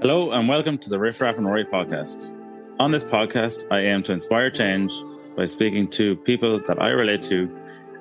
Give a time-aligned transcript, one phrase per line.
[0.00, 2.32] Hello, and welcome to the Riff Raff and Rory podcast.
[2.78, 4.92] On this podcast, I aim to inspire change
[5.36, 7.50] by speaking to people that I relate to,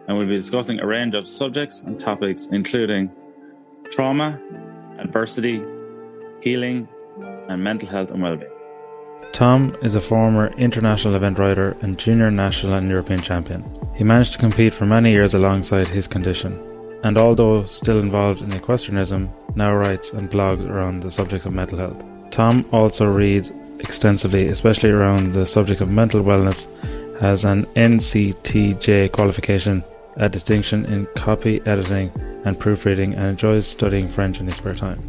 [0.08, 3.12] and we'll be discussing a range of subjects and topics, including
[3.90, 4.40] trauma,
[5.00, 5.64] adversity,
[6.40, 6.88] healing,
[7.50, 8.52] and mental health and well-being.
[9.32, 13.66] Tom is a former international event rider and junior national and European champion.
[13.96, 16.54] He managed to compete for many years alongside his condition,
[17.04, 21.78] and although still involved in equestrianism, now writes and blogs around the subject of mental
[21.78, 22.06] health.
[22.32, 26.68] Tom also reads extensively, especially around the subject of mental wellness,
[27.20, 29.84] has an NCTJ qualification,
[30.18, 32.12] a distinction in copy editing
[32.46, 35.02] and proofreading, and enjoys studying French in his spare time.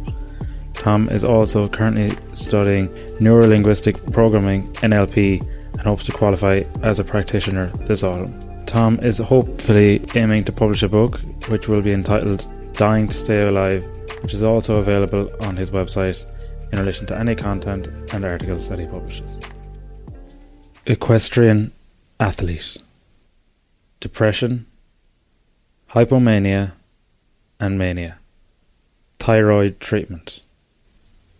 [0.73, 2.87] Tom is also currently studying
[3.19, 5.41] neurolinguistic programming NLP
[5.73, 8.48] and hopes to qualify as a practitioner this autumn.
[8.69, 13.41] Tom is hopefully aiming to publish a book which will be entitled Dying to Stay
[13.41, 13.83] Alive,
[14.21, 16.23] which is also available on his website
[16.71, 19.39] in relation to any content and articles that he publishes.
[20.85, 21.71] Equestrian
[22.19, 22.77] athlete,
[23.99, 24.67] depression,
[25.89, 26.73] hypomania,
[27.59, 28.19] and mania,
[29.17, 30.41] thyroid treatment,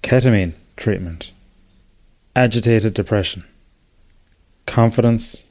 [0.02, 1.31] ketamine treatment,
[2.35, 3.44] agitated depression,
[4.66, 5.45] confidence,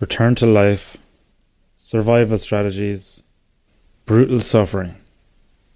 [0.00, 0.98] return to life
[1.84, 3.22] survival strategies,
[4.06, 4.94] brutal suffering,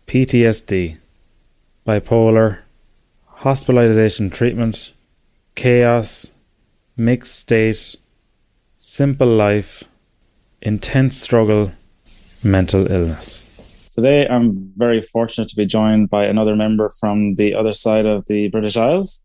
[0.07, 0.97] PTSD,
[1.87, 2.61] bipolar,
[3.27, 4.95] hospitalization treatment,
[5.55, 6.33] chaos,
[6.97, 7.95] mixed state,
[8.75, 9.85] simple life,
[10.63, 11.73] intense struggle,
[12.43, 13.45] mental illness.
[13.95, 18.25] Today, I'm very fortunate to be joined by another member from the other side of
[18.29, 19.23] the British Isles.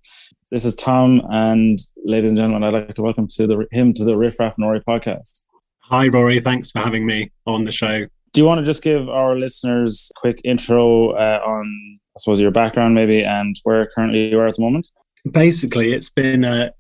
[0.51, 4.03] This is Tom, and ladies and gentlemen, I'd like to welcome to the, him to
[4.03, 5.42] the Riff Raff Nori podcast.
[5.87, 6.39] Hi, Rory.
[6.39, 8.05] Thanks for having me on the show.
[8.31, 12.39] Do you want to just give our listeners a quick intro uh, on, I suppose,
[12.39, 14.87] your background maybe and where currently you are at the moment?
[15.29, 16.71] Basically, it's been uh,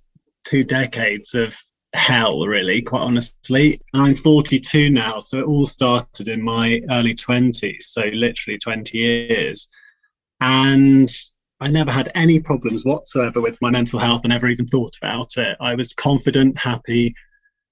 [0.45, 1.53] two decades of
[1.93, 3.81] hell, really, quite honestly.
[3.93, 9.67] I'm 42 now, so it all started in my early 20s, so literally 20 years.
[10.39, 11.09] And
[11.59, 15.35] I never had any problems whatsoever with my mental health and never even thought about
[15.35, 15.57] it.
[15.59, 17.13] I was confident, happy,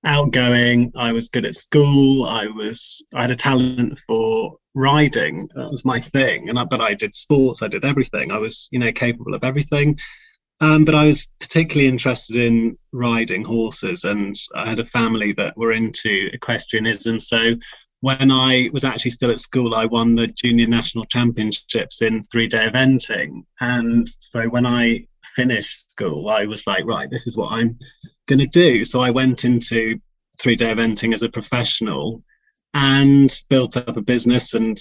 [0.03, 0.91] outgoing.
[0.95, 2.25] I was good at school.
[2.25, 5.49] I was I had a talent for riding.
[5.55, 6.49] That was my thing.
[6.49, 7.61] And I, but I did sports.
[7.61, 8.31] I did everything.
[8.31, 9.99] I was you know capable of everything.
[10.59, 15.57] Um, but I was particularly interested in riding horses, and I had a family that
[15.57, 17.19] were into equestrianism.
[17.19, 17.55] So
[18.01, 22.47] when I was actually still at school, I won the junior national championships in three
[22.47, 23.43] day eventing.
[23.59, 27.77] And so when I finished school, I was like, right, this is what I'm
[28.31, 28.83] going to do.
[28.83, 29.99] So I went into
[30.39, 32.23] three day eventing as a professional
[32.73, 34.79] and built up a business and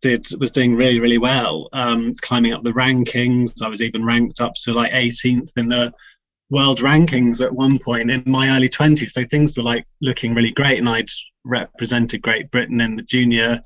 [0.00, 3.62] did was doing really really well um, climbing up the rankings.
[3.62, 5.92] I was even ranked up to like 18th in the
[6.50, 10.50] world rankings at one point in my early 20s so things were like looking really
[10.50, 11.10] great and i'd
[11.44, 13.60] represented great britain in the junior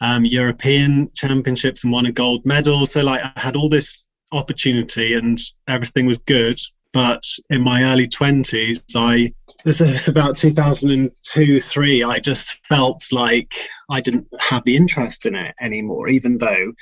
[0.00, 2.86] um, european championships and won a gold medal.
[2.86, 6.58] So like i had all this opportunity and everything was good
[6.96, 9.30] but in my early 20s i
[9.66, 13.52] this is about 2002 3 i just felt like
[13.90, 16.72] i didn't have the interest in it anymore even though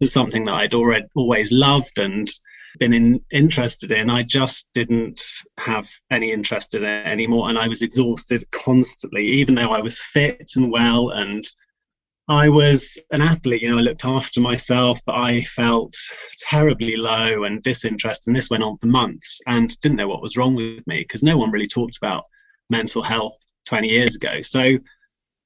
[0.00, 2.28] it's something that i'd already always loved and
[2.78, 4.08] been in, interested in.
[4.08, 5.20] I just didn't
[5.58, 10.00] have any interest in it anymore and i was exhausted constantly even though i was
[10.00, 11.44] fit and well and
[12.30, 15.92] I was an athlete, you know, I looked after myself, but I felt
[16.38, 18.28] terribly low and disinterested.
[18.28, 21.24] And this went on for months and didn't know what was wrong with me because
[21.24, 22.22] no one really talked about
[22.70, 23.34] mental health
[23.66, 24.40] 20 years ago.
[24.42, 24.78] So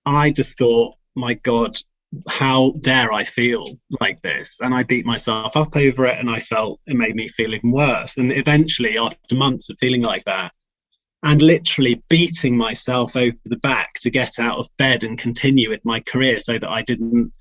[0.04, 1.74] I just thought, my God,
[2.28, 3.66] how dare I feel
[4.02, 4.58] like this?
[4.60, 7.70] And I beat myself up over it and I felt it made me feel even
[7.70, 8.18] worse.
[8.18, 10.52] And eventually, after months of feeling like that,
[11.24, 15.82] and literally beating myself over the back to get out of bed and continue with
[15.82, 17.32] my career so that I didn't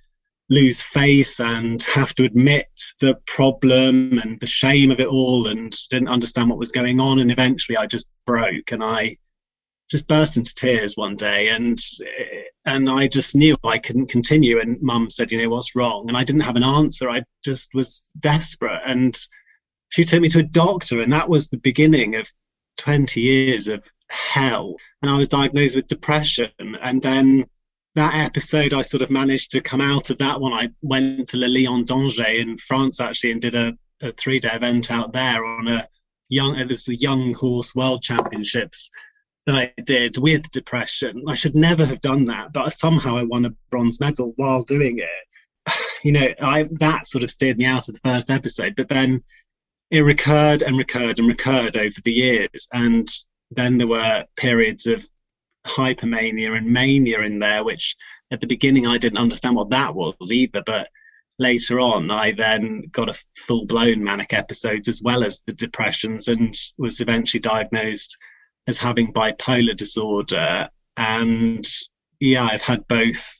[0.49, 2.67] lose face and have to admit
[3.01, 7.19] the problem and the shame of it all and didn't understand what was going on.
[7.19, 9.17] And eventually I just broke and I
[9.91, 11.49] just burst into tears one day.
[11.49, 11.77] And
[12.65, 14.61] and I just knew I couldn't continue.
[14.61, 16.05] And mum said you know what's wrong?
[16.07, 17.09] And I didn't have an answer.
[17.09, 18.81] I just was desperate.
[18.85, 19.17] And
[19.89, 22.29] she took me to a doctor and that was the beginning of
[22.77, 24.75] 20 years of hell.
[25.01, 26.51] And I was diagnosed with depression.
[26.59, 27.45] And then
[27.95, 30.53] that episode, I sort of managed to come out of that one.
[30.53, 34.51] I went to Le Lion d'Angers in France actually and did a, a three day
[34.51, 35.87] event out there on a
[36.29, 38.89] young, it was the Young Horse World Championships
[39.45, 41.23] that I did with depression.
[41.27, 44.99] I should never have done that, but somehow I won a bronze medal while doing
[44.99, 45.09] it.
[46.03, 48.75] You know, I that sort of steered me out of the first episode.
[48.75, 49.23] But then
[49.93, 52.67] it recurred and recurred and recurred over the years.
[52.73, 53.07] And
[53.51, 55.07] then there were periods of
[55.67, 57.95] hypomania and mania in there, which
[58.31, 60.63] at the beginning I didn't understand what that was either.
[60.65, 60.89] But
[61.37, 66.27] later on, I then got a full blown manic episodes as well as the depressions
[66.27, 68.17] and was eventually diagnosed
[68.65, 70.69] as having bipolar disorder.
[70.97, 71.67] And
[72.19, 73.31] yeah, I've had both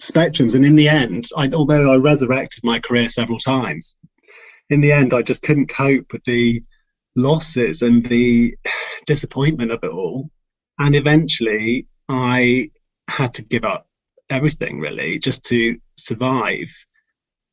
[0.00, 0.54] spectrums.
[0.54, 3.96] And in the end, I, although I resurrected my career several times,
[4.70, 6.62] in the end, I just couldn't cope with the
[7.16, 8.56] losses and the
[9.06, 10.30] disappointment of it all.
[10.78, 12.70] And eventually, I
[13.08, 13.86] had to give up
[14.30, 16.72] everything really just to survive.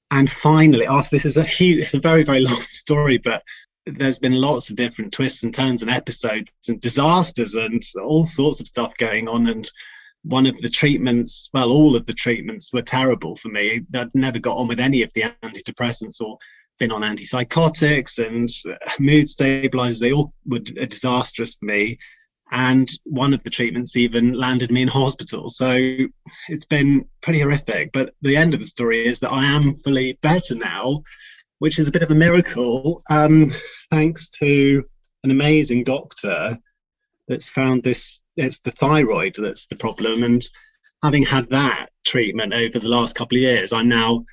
[0.09, 3.43] And finally, after this is a huge, it's a very, very long story, but
[3.85, 8.61] there's been lots of different twists and turns and episodes and disasters and all sorts
[8.61, 9.47] of stuff going on.
[9.47, 9.69] And
[10.23, 13.81] one of the treatments, well, all of the treatments were terrible for me.
[13.95, 16.37] I'd never got on with any of the antidepressants or
[16.81, 18.50] been on antipsychotics and
[19.00, 20.00] mood stabilizers.
[20.00, 22.00] They all were disastrous for me.
[22.51, 25.48] And one of the treatments even landed me in hospital.
[25.48, 25.78] So
[26.50, 27.92] it's been pretty horrific.
[27.94, 31.04] But the end of the story is that I am fully better now,
[31.60, 33.54] which is a bit of a miracle, um,
[33.92, 34.83] thanks to
[35.24, 36.57] an amazing doctor
[37.28, 40.44] that's found this it's the thyroid that's the problem and
[41.04, 44.25] having had that treatment over the last couple of years i'm now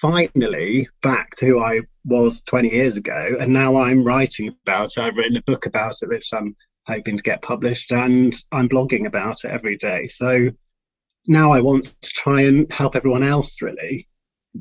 [0.00, 4.98] finally back to who i was 20 years ago and now i'm writing about it.
[4.98, 6.56] I've written a book about it which i'm
[6.86, 10.06] hoping to get published and i'm blogging about it every day.
[10.06, 10.50] So
[11.26, 14.08] now i want to try and help everyone else really.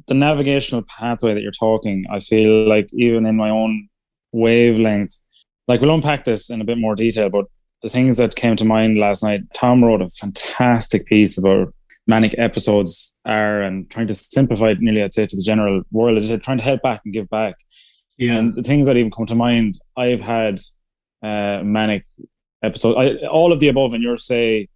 [0.07, 3.89] The navigational pathway that you're talking i feel like even in my own
[4.31, 5.19] wavelength
[5.67, 7.45] like we'll unpack this in a bit more detail but
[7.81, 11.73] the things that came to mind last night, Tom wrote a fantastic piece about
[12.07, 16.17] manic episodes are and trying to simplify it nearly, I'd say, to the general world.
[16.17, 17.55] Is trying to help back and give back.
[18.17, 18.37] Yeah.
[18.37, 20.59] And the things that even come to mind, I've had
[21.23, 22.05] uh, manic
[22.63, 24.67] episodes, I, all of the above, and your say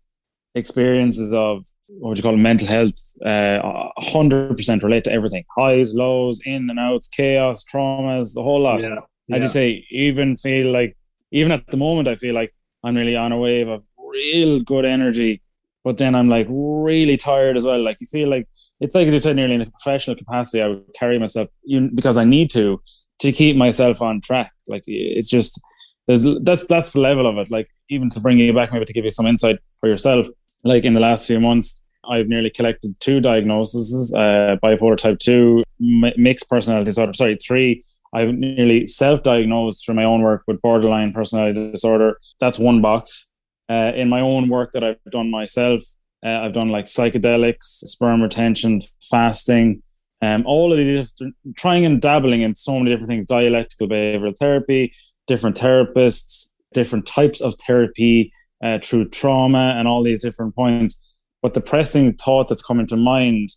[0.56, 2.94] experiences of what would you call it, mental health,
[3.24, 8.82] uh, 100% relate to everything highs, lows, in and outs, chaos, traumas, the whole lot.
[8.82, 9.00] Yeah.
[9.32, 10.96] As you say, even feel like,
[11.32, 12.52] even at the moment, I feel like
[12.84, 15.42] I'm really on a wave of real good energy,
[15.86, 17.82] but then I'm like really tired as well.
[17.82, 18.50] Like you feel like
[18.82, 21.48] it's like as you said, nearly in a professional capacity, I would carry myself
[21.94, 22.82] because I need to
[23.20, 24.52] to keep myself on track.
[24.68, 25.62] Like it's just
[26.08, 27.50] there's that's that's the level of it.
[27.50, 30.28] Like even to bring you back, maybe to give you some insight for yourself.
[30.66, 35.64] Like in the last few months, I've nearly collected two diagnoses: uh, bipolar type two,
[35.80, 37.14] mixed personality disorder.
[37.14, 37.82] Sorry, three
[38.16, 42.18] I've nearly self-diagnosed through my own work with borderline personality disorder.
[42.40, 43.30] That's one box.
[43.70, 45.82] Uh, in my own work that I've done myself,
[46.26, 49.82] uh, I've done like psychedelics, sperm retention, fasting,
[50.22, 51.14] um, all of these
[51.58, 54.94] trying and dabbling in so many different things, dialectical behavioral therapy,
[55.28, 58.32] different therapists, different types of therapy
[58.64, 61.14] uh, through trauma and all these different points.
[61.42, 63.50] But the pressing thought that's coming to mind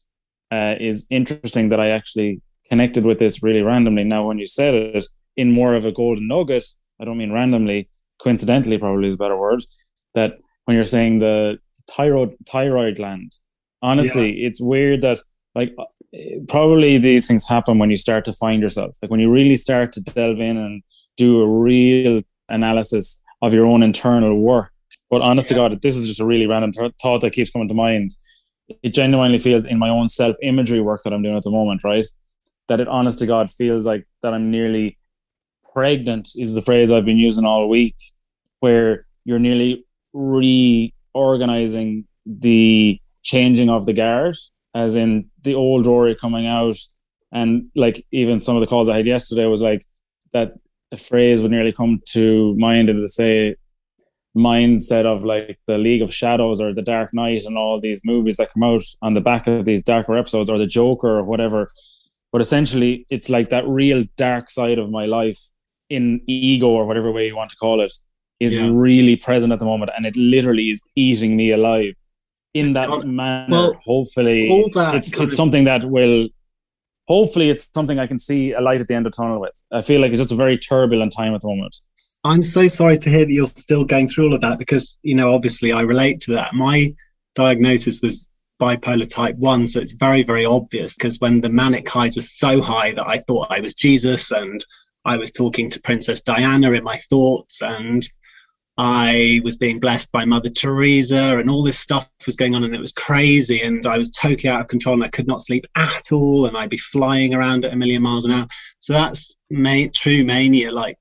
[0.53, 4.05] uh, is interesting that I actually connected with this really randomly.
[4.05, 5.07] Now, when you said it
[5.37, 6.65] in more of a golden nugget,
[7.01, 7.89] I don't mean randomly,
[8.21, 9.63] coincidentally, probably is a better word,
[10.15, 11.59] that when you're saying the
[11.91, 13.33] thyroid thyroid gland,
[13.83, 14.49] honestly, yeah.
[14.49, 15.19] it's weird that
[15.55, 16.19] like uh,
[16.49, 19.93] probably these things happen when you start to find yourself, like when you really start
[19.93, 20.83] to delve in and
[21.17, 24.71] do a real analysis of your own internal work.
[25.11, 25.57] But honest yeah.
[25.57, 28.11] to God, this is just a really random th- thought that keeps coming to mind.
[28.83, 31.85] It genuinely feels in my own self imagery work that I'm doing at the moment,
[31.85, 32.07] right?
[32.69, 34.99] that it honest to God feels like that I'm nearly
[35.73, 37.97] pregnant is the phrase I've been using all week,
[38.61, 39.85] where you're nearly
[41.15, 44.37] reorganizing the changing of the guard,
[44.75, 46.77] as in the old Rory coming out.
[47.33, 49.85] And like even some of the calls I had yesterday was like
[50.33, 50.53] that
[50.93, 53.57] a phrase would nearly come to mind and to say
[54.37, 58.37] mindset of like the League of Shadows or the Dark Knight and all these movies
[58.37, 61.69] that come out on the back of these darker episodes or the Joker or whatever
[62.33, 65.39] but essentially, it's like that real dark side of my life
[65.89, 67.93] in ego or whatever way you want to call it
[68.40, 68.68] is yeah.
[68.73, 71.95] really present at the moment, and it literally is eating me alive.
[72.54, 73.07] In that God.
[73.07, 76.28] manner, well, hopefully, it's it's something that will.
[77.07, 79.64] Hopefully, it's something I can see a light at the end of the tunnel with.
[79.73, 81.76] I feel like it's just a very turbulent time at the moment.
[82.25, 85.14] I'm so sorry to hear that you're still going through all of that because you
[85.14, 86.54] know obviously I relate to that.
[86.54, 86.95] My
[87.35, 88.28] diagnosis was
[88.61, 92.61] bipolar type 1 so it's very very obvious because when the manic highs were so
[92.61, 94.64] high that i thought i was jesus and
[95.04, 98.09] i was talking to princess diana in my thoughts and
[98.80, 102.75] I was being blessed by Mother Teresa, and all this stuff was going on, and
[102.75, 103.61] it was crazy.
[103.61, 106.56] And I was totally out of control, and I could not sleep at all, and
[106.56, 108.47] I'd be flying around at a million miles an hour.
[108.78, 110.97] So that's ma- true mania, like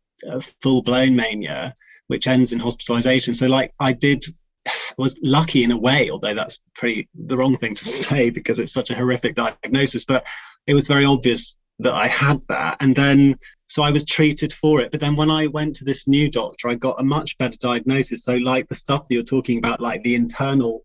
[0.62, 1.72] full blown mania,
[2.08, 3.36] which ends in hospitalization.
[3.36, 4.26] So, like, I did
[4.98, 8.74] was lucky in a way, although that's pretty the wrong thing to say because it's
[8.74, 10.04] such a horrific diagnosis.
[10.04, 10.26] But
[10.66, 14.82] it was very obvious that I had that, and then so I was treated for
[14.82, 14.92] it.
[14.92, 18.24] But then when I went to this new doctor, I got a much better diagnosis.
[18.24, 20.84] So, like the stuff that you're talking about, like the internal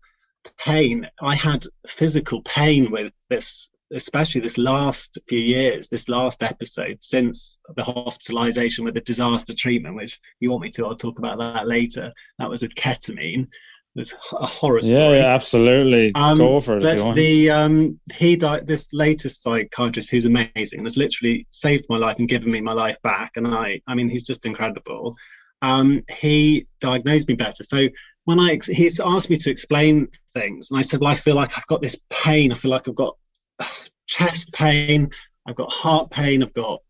[0.57, 6.97] pain, I had physical pain with this, especially this last few years, this last episode
[7.01, 11.37] since the hospitalization with the disaster treatment, which you want me to, I'll talk about
[11.39, 12.11] that later.
[12.39, 13.47] That was with ketamine.
[13.95, 15.19] It's a horror story.
[15.19, 16.11] Yeah, absolutely.
[16.15, 16.83] Um, Go for it.
[16.83, 18.65] But the um, he died.
[18.65, 22.99] This latest psychiatrist, who's amazing, has literally saved my life and given me my life
[23.03, 23.33] back.
[23.35, 25.15] And I, I mean, he's just incredible.
[25.61, 27.63] Um, he diagnosed me better.
[27.63, 27.87] So
[28.25, 31.55] when I, he's asked me to explain things, and I said, well, I feel like
[31.57, 32.51] I've got this pain.
[32.51, 33.15] I feel like I've got
[34.07, 35.09] chest pain.
[35.47, 36.41] I've got heart pain.
[36.41, 36.81] I've got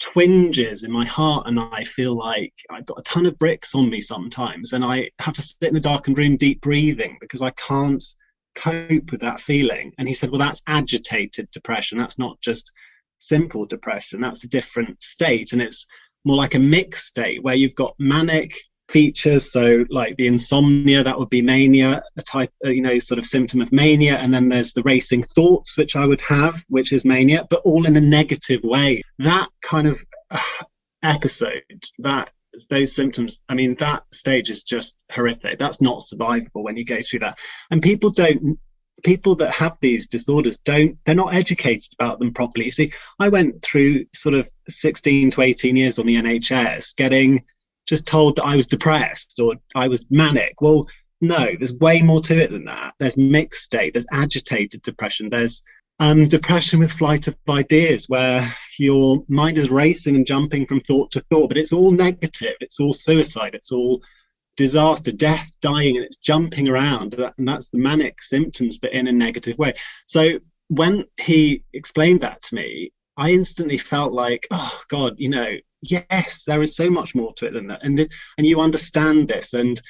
[0.00, 3.88] twinges in my heart and I feel like I've got a ton of bricks on
[3.88, 7.50] me sometimes and I have to sit in a darkened room deep breathing because I
[7.50, 8.02] can't
[8.54, 9.92] cope with that feeling.
[9.98, 11.98] And he said, Well, that's agitated depression.
[11.98, 12.72] That's not just
[13.18, 14.20] simple depression.
[14.20, 15.52] That's a different state.
[15.52, 15.86] And it's
[16.24, 18.56] more like a mixed state where you've got manic
[18.88, 19.52] features.
[19.52, 23.26] So, like the insomnia, that would be mania, a type, uh, you know, sort of
[23.26, 24.16] symptom of mania.
[24.16, 27.86] And then there's the racing thoughts, which I would have, which is mania, but all
[27.86, 29.02] in a negative way.
[29.18, 29.98] That kind of
[30.30, 30.38] uh,
[31.02, 31.62] episode,
[31.98, 32.30] that
[32.70, 35.58] those symptoms, I mean, that stage is just horrific.
[35.58, 37.38] That's not survivable when you go through that.
[37.70, 38.58] And people don't
[39.04, 43.60] people that have these disorders don't they're not educated about them properly see i went
[43.62, 47.44] through sort of 16 to 18 years on the nhs getting
[47.86, 50.60] just told that I was depressed or I was manic.
[50.60, 50.86] Well,
[51.20, 52.94] no, there's way more to it than that.
[52.98, 55.62] There's mixed state, there's agitated depression, there's
[55.98, 61.10] um, depression with flight of ideas, where your mind is racing and jumping from thought
[61.12, 64.02] to thought, but it's all negative, it's all suicide, it's all
[64.56, 67.14] disaster, death, dying, and it's jumping around.
[67.14, 69.74] And that's the manic symptoms, but in a negative way.
[70.06, 70.38] So
[70.68, 76.44] when he explained that to me, I instantly felt like, oh God, you know, yes,
[76.44, 79.54] there is so much more to it than that, and th- and you understand this,
[79.54, 79.80] and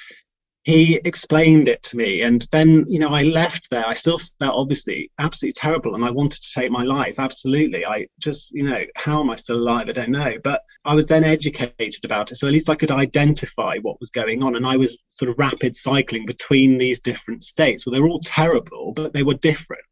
[0.64, 3.86] he explained it to me, and then you know I left there.
[3.86, 7.18] I still felt obviously absolutely terrible, and I wanted to take my life.
[7.18, 9.88] Absolutely, I just you know how am I still alive?
[9.88, 12.90] I don't know, but I was then educated about it, so at least I could
[12.90, 17.42] identify what was going on, and I was sort of rapid cycling between these different
[17.42, 17.86] states.
[17.86, 19.82] Well, they were all terrible, but they were different.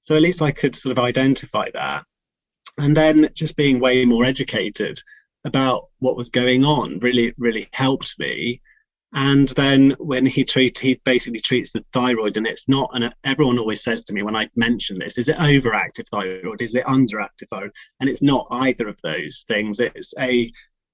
[0.00, 2.04] So at least I could sort of identify that
[2.78, 4.98] and then just being way more educated
[5.44, 8.60] about what was going on really really helped me.
[9.14, 13.58] And then when he treat he basically treats the thyroid and it's not and everyone
[13.58, 16.62] always says to me when i mention this is it overactive thyroid?
[16.62, 17.72] Is it underactive thyroid?
[18.00, 19.80] And it's not either of those things.
[19.80, 20.50] It's a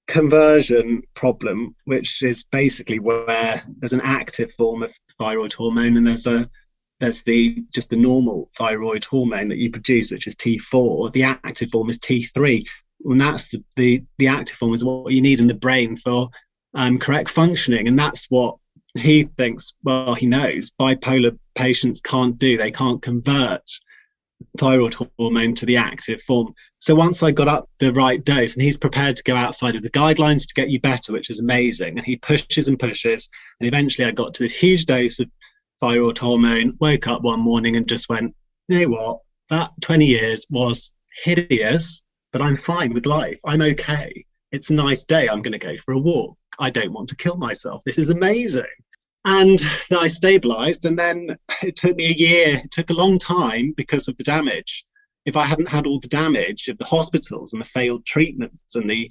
[0.09, 6.26] conversion problem which is basically where there's an active form of thyroid hormone and there's
[6.26, 6.49] a
[7.00, 11.12] there's the just the normal thyroid hormone that you produce, which is T4.
[11.12, 12.67] The active form is T3,
[13.05, 16.31] and that's the the, the active form is what you need in the brain for
[16.75, 18.57] um, correct functioning, and that's what
[18.97, 19.75] he thinks.
[19.83, 22.57] Well, he knows bipolar patients can't do.
[22.57, 23.62] They can't convert
[24.57, 26.55] thyroid hormone to the active form.
[26.78, 29.83] So once I got up the right dose, and he's prepared to go outside of
[29.83, 31.99] the guidelines to get you better, which is amazing.
[31.99, 33.28] And he pushes and pushes,
[33.61, 35.31] and eventually I got to this huge dose of
[35.81, 38.35] thyroid hormone, woke up one morning and just went,
[38.69, 39.19] you know what?
[39.50, 43.38] That 20 years was hideous, but I'm fine with life.
[43.44, 44.25] I'm okay.
[44.52, 45.28] It's a nice day.
[45.28, 46.37] I'm going to go for a walk.
[46.58, 47.82] I don't want to kill myself.
[47.85, 48.64] This is amazing.
[49.25, 49.58] And
[49.90, 50.85] I stabilized.
[50.85, 52.62] And then it took me a year.
[52.64, 54.85] It took a long time because of the damage.
[55.25, 58.88] If I hadn't had all the damage of the hospitals and the failed treatments and
[58.88, 59.11] the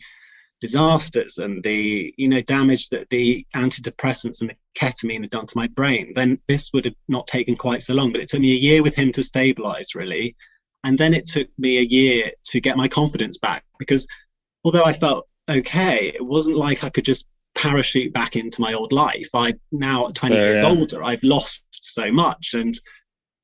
[0.60, 5.56] disasters and the you know damage that the antidepressants and the ketamine had done to
[5.58, 8.52] my brain then this would have not taken quite so long but it took me
[8.54, 10.36] a year with him to stabilize really
[10.84, 14.08] and then it took me a year to get my confidence back because
[14.64, 18.92] although i felt okay it wasn't like i could just parachute back into my old
[18.92, 20.70] life i now at 20 uh, years yeah.
[20.70, 22.80] older i've lost so much and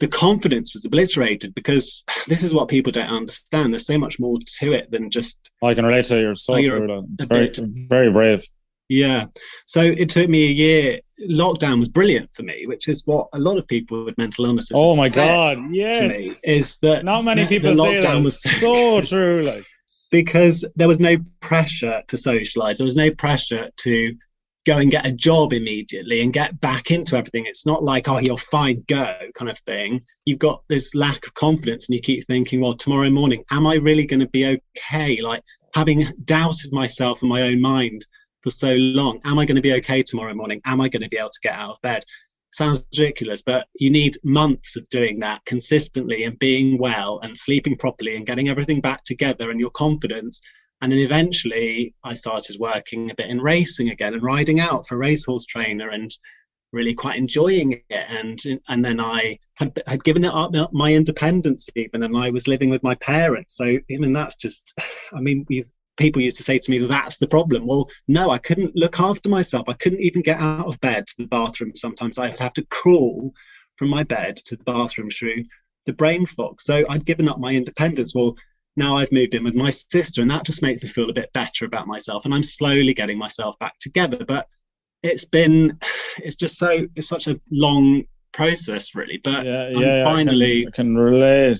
[0.03, 3.71] the confidence was obliterated because this is what people don't understand.
[3.73, 5.51] There's so much more to it than just.
[5.63, 7.49] I can relate to your soul oh, It's very,
[7.89, 8.43] very brave.
[8.89, 9.27] Yeah.
[9.65, 10.99] So it took me a year.
[11.29, 14.71] Lockdown was brilliant for me, which is what a lot of people with mental illnesses.
[14.73, 15.59] Oh my god!
[15.71, 16.43] Yes.
[16.45, 19.43] is that not many people the lockdown was so true.
[19.43, 19.65] Like
[20.13, 22.77] because there was no pressure to socialize.
[22.77, 24.15] There was no pressure to
[24.65, 27.45] go and get a job immediately and get back into everything.
[27.47, 30.03] It's not like, oh, you're fine, go kind of thing.
[30.25, 33.75] You've got this lack of confidence and you keep thinking, well, tomorrow morning, am I
[33.75, 35.19] really going to be okay?
[35.19, 38.05] Like having doubted myself in my own mind
[38.43, 40.61] for so long, am I going to be okay tomorrow morning?
[40.65, 42.03] Am I going to be able to get out of bed?
[42.51, 47.75] Sounds ridiculous, but you need months of doing that consistently and being well and sleeping
[47.77, 50.41] properly and getting everything back together and your confidence
[50.83, 54.97] and then eventually I started working a bit in racing again and riding out for
[54.97, 56.11] racehorse trainer and
[56.73, 57.83] really quite enjoying it.
[57.89, 62.49] And and then I had, had given it up my independence even, and I was
[62.49, 63.55] living with my parents.
[63.55, 64.73] So even that's just,
[65.13, 65.63] I mean, we
[65.97, 69.29] people used to say to me that's the problem well no i couldn't look after
[69.29, 72.65] myself i couldn't even get out of bed to the bathroom sometimes i'd have to
[72.65, 73.31] crawl
[73.77, 75.43] from my bed to the bathroom through
[75.85, 78.35] the brain fog so i'd given up my independence well
[78.75, 81.31] now I've moved in with my sister, and that just makes me feel a bit
[81.33, 82.25] better about myself.
[82.25, 84.25] And I'm slowly getting myself back together.
[84.25, 84.47] But
[85.03, 85.79] it's been,
[86.17, 89.19] it's just so, it's such a long process, really.
[89.23, 91.59] But yeah, I'm finally I can, I can relate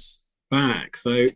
[0.49, 0.97] back.
[0.97, 1.27] So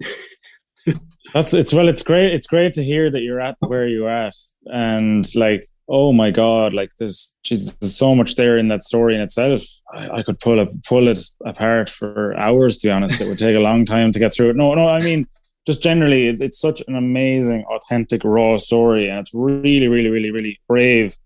[1.33, 2.33] that's it's well, it's great.
[2.33, 6.73] It's great to hear that you're at where you're at, and like oh my god
[6.73, 9.61] like there's Jesus, there's so much there in that story in itself.
[9.93, 13.21] I, I, could pull it pull it apart for hours to be honest.
[13.21, 14.57] It would take a long time to get through it.
[14.57, 15.27] No no i mean
[15.67, 20.31] just generally, it's, it's such an amazing, authentic, raw story, and it's really, really, really,
[20.31, 21.17] really brave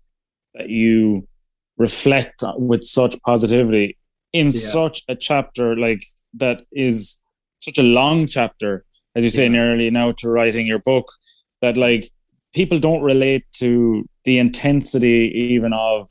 [0.54, 1.28] that you
[1.78, 3.96] reflect with such positivity
[4.32, 4.52] in yeah.
[4.52, 6.04] such a chapter like
[6.34, 7.22] that is
[7.60, 9.50] such a long chapter, as you say, yeah.
[9.50, 11.10] nearly now to writing your book.
[11.60, 12.10] That like
[12.52, 16.08] people don't relate to the intensity even of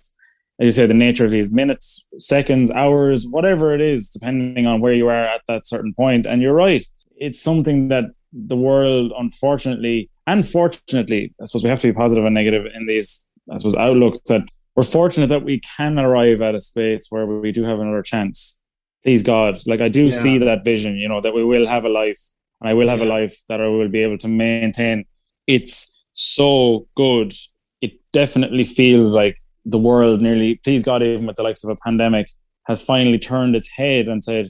[0.61, 4.79] as you say, the nature of these minutes, seconds, hours, whatever it is, depending on
[4.79, 6.27] where you are at that certain point.
[6.27, 6.83] And you're right.
[7.17, 12.25] It's something that the world, unfortunately, and fortunately, I suppose we have to be positive
[12.25, 14.43] and negative in these, I suppose, outlooks that
[14.75, 18.61] we're fortunate that we can arrive at a space where we do have another chance.
[19.01, 20.11] Please God, like I do yeah.
[20.11, 22.19] see that vision, you know, that we will have a life
[22.61, 25.05] and I will have a life that I will be able to maintain.
[25.47, 27.33] It's so good.
[27.81, 31.75] It definitely feels like the world nearly, please God, even with the likes of a
[31.75, 32.27] pandemic,
[32.67, 34.47] has finally turned its head and said,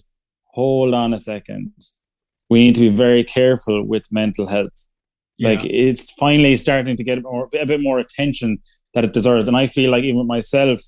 [0.54, 1.74] hold on a second
[2.52, 4.90] we need to be very careful with mental health.
[5.38, 5.52] Yeah.
[5.52, 8.58] Like it's finally starting to get more, a bit more attention
[8.94, 9.48] that it deserves.
[9.48, 10.82] And I feel like even with myself,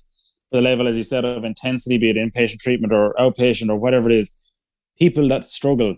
[0.52, 4.10] the level, as you said, of intensity, be it inpatient treatment or outpatient or whatever
[4.10, 4.30] it is,
[4.98, 5.96] people that struggle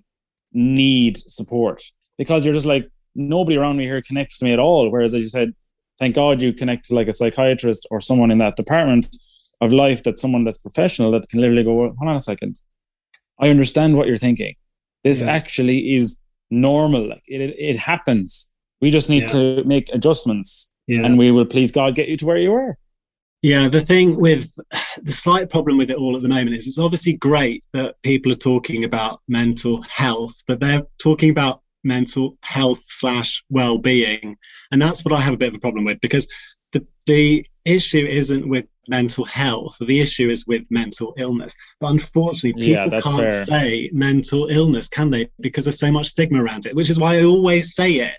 [0.56, 1.82] need support
[2.18, 4.90] because you're just like, nobody around me here connects to me at all.
[4.90, 5.54] Whereas, as you said,
[5.98, 9.14] thank God you connect to like a psychiatrist or someone in that department
[9.60, 12.60] of life that's someone that's professional that can literally go, hold on a second.
[13.40, 14.54] I understand what you're thinking.
[15.04, 15.28] This yeah.
[15.28, 17.08] actually is normal.
[17.08, 18.52] Like it, it happens.
[18.80, 19.28] We just need yeah.
[19.28, 21.04] to make adjustments, yeah.
[21.04, 22.76] and we will please God get you to where you are.
[23.42, 24.50] Yeah, the thing with
[25.02, 28.32] the slight problem with it all at the moment is it's obviously great that people
[28.32, 34.36] are talking about mental health, but they're talking about mental health slash well-being,
[34.72, 36.26] and that's what I have a bit of a problem with because
[36.72, 39.76] the the issue isn't with mental health.
[39.80, 41.54] The issue is with mental illness.
[41.80, 43.44] But unfortunately, people yeah, can't fair.
[43.44, 45.28] say mental illness, can they?
[45.40, 48.14] Because there's so much stigma around it, which is why I always say it.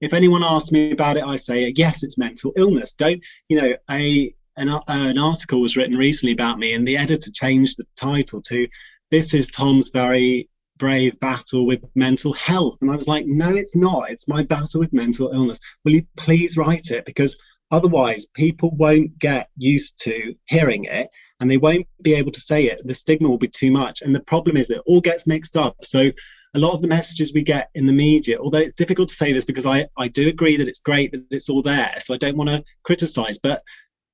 [0.00, 2.92] If anyone asks me about it, I say, yes, it's mental illness.
[2.94, 6.96] Don't, you know, a an, uh, an article was written recently about me, and the
[6.96, 8.68] editor changed the title to
[9.10, 12.78] This is Tom's Very Brave Battle with Mental Health.
[12.82, 14.10] And I was like, no, it's not.
[14.10, 15.58] It's my battle with mental illness.
[15.84, 17.04] Will you please write it?
[17.04, 17.36] Because
[17.70, 21.08] Otherwise, people won't get used to hearing it
[21.40, 22.80] and they won't be able to say it.
[22.84, 24.02] The stigma will be too much.
[24.02, 25.76] And the problem is it all gets mixed up.
[25.82, 26.10] So
[26.54, 29.32] a lot of the messages we get in the media, although it's difficult to say
[29.32, 31.94] this because I, I do agree that it's great that it's all there.
[31.98, 33.62] So I don't want to criticize, but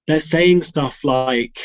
[0.06, 1.58] they're saying stuff like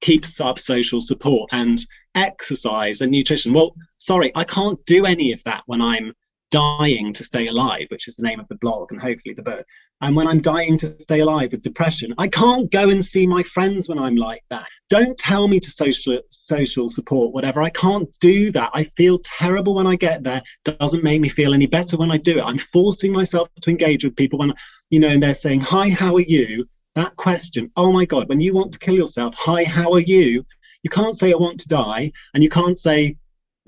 [0.00, 1.78] keeps up social support and
[2.14, 3.52] exercise and nutrition.
[3.52, 6.12] Well, sorry, I can't do any of that when I'm
[6.50, 9.66] dying to stay alive, which is the name of the blog and hopefully the book.
[10.00, 13.42] And when I'm dying to stay alive with depression, I can't go and see my
[13.42, 14.64] friends when I'm like that.
[14.88, 17.62] Don't tell me to social social support, whatever.
[17.62, 18.70] I can't do that.
[18.74, 20.42] I feel terrible when I get there.
[20.64, 22.42] Doesn't make me feel any better when I do it.
[22.42, 24.54] I'm forcing myself to engage with people when
[24.90, 26.66] you know, and they're saying, Hi, how are you?
[26.94, 30.44] That question, oh my God, when you want to kill yourself, hi, how are you?
[30.82, 33.16] You can't say I want to die, and you can't say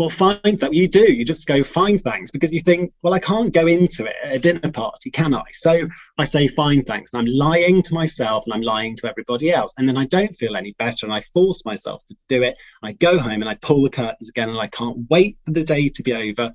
[0.01, 1.13] well, find that you do.
[1.13, 4.37] You just go find thanks because you think, well, I can't go into it at
[4.37, 5.45] a dinner party, can I?
[5.53, 9.53] So I say find thanks, and I'm lying to myself and I'm lying to everybody
[9.53, 12.57] else, and then I don't feel any better, and I force myself to do it.
[12.83, 15.65] I go home and I pull the curtains again, and I can't wait for the
[15.65, 16.51] day to be over.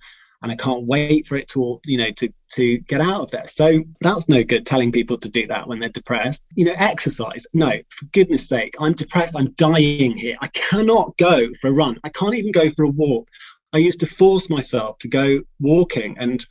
[0.46, 3.48] And I can't wait for it to you know to to get out of there.
[3.48, 6.44] So that's no good telling people to do that when they're depressed.
[6.54, 7.48] You know, exercise.
[7.56, 9.36] No, for goodness sake, I'm depressed.
[9.36, 10.38] I'm dying here.
[10.42, 12.00] I cannot go for a run.
[12.04, 13.28] I can't even go for a walk.
[13.74, 16.46] I used to force myself to go walking and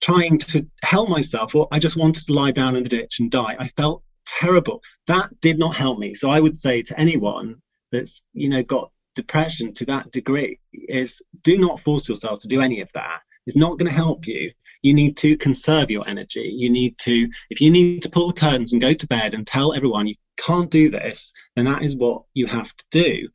[0.00, 3.30] trying to help myself, or I just wanted to lie down in the ditch and
[3.30, 3.54] die.
[3.58, 4.80] I felt terrible.
[5.08, 6.14] That did not help me.
[6.14, 7.56] So I would say to anyone
[7.92, 12.60] that's you know got depression to that degree is do not force yourself to do
[12.60, 14.50] any of that it's not going to help you.
[14.82, 16.52] You need to conserve your energy.
[16.54, 19.46] You need to if you need to pull the curtains and go to bed and
[19.46, 23.28] tell everyone you can't do this then that is what you have to do.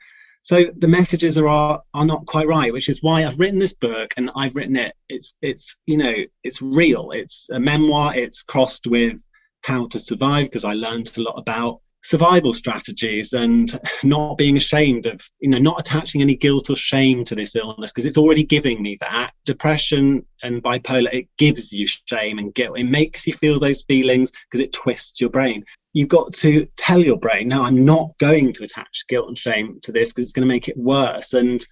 [0.43, 4.13] So the messages are are not quite right which is why i've written this book
[4.17, 4.93] and i've written it.
[5.09, 7.11] It's it's you know it's real.
[7.11, 8.15] It's a memoir.
[8.15, 9.25] It's crossed with
[9.63, 15.05] how to survive because i learned a lot about survival strategies and not being ashamed
[15.05, 18.43] of you know not attaching any guilt or shame to this illness because it's already
[18.43, 23.33] giving me that depression and bipolar it gives you shame and guilt it makes you
[23.33, 27.63] feel those feelings because it twists your brain you've got to tell your brain no
[27.63, 30.67] i'm not going to attach guilt and shame to this because it's going to make
[30.67, 31.65] it worse and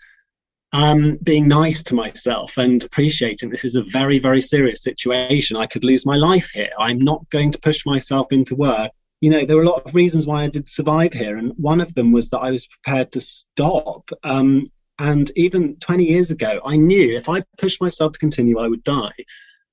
[0.72, 5.58] um, being nice to myself and appreciating this is a very, very serious situation.
[5.58, 6.70] I could lose my life here.
[6.78, 9.96] I'm not going to push myself into work you know, there were a lot of
[9.96, 11.38] reasons why I did survive here.
[11.38, 14.10] And one of them was that I was prepared to stop.
[14.24, 18.68] Um, and even 20 years ago, I knew if I pushed myself to continue, I
[18.68, 19.14] would die.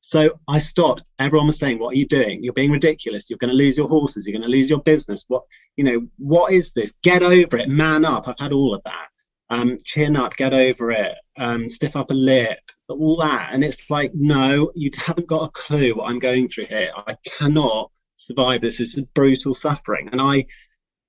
[0.01, 1.03] So I stopped.
[1.19, 2.45] Everyone was saying, "What are you doing?
[2.45, 3.29] You're being ridiculous.
[3.29, 4.25] You're going to lose your horses.
[4.25, 5.25] You're going to lose your business.
[5.27, 5.43] What,
[5.77, 6.95] you know, what is this?
[7.03, 7.69] Get over it.
[7.69, 9.09] Man up." I've had all of that.
[9.51, 10.37] Um, chin up.
[10.37, 11.17] Get over it.
[11.37, 12.59] Um, stiff a lip.
[12.89, 13.51] All that.
[13.53, 16.93] And it's like, no, you haven't got a clue what I'm going through here.
[16.97, 18.79] I cannot survive this.
[18.79, 20.09] This is brutal suffering.
[20.11, 20.47] And I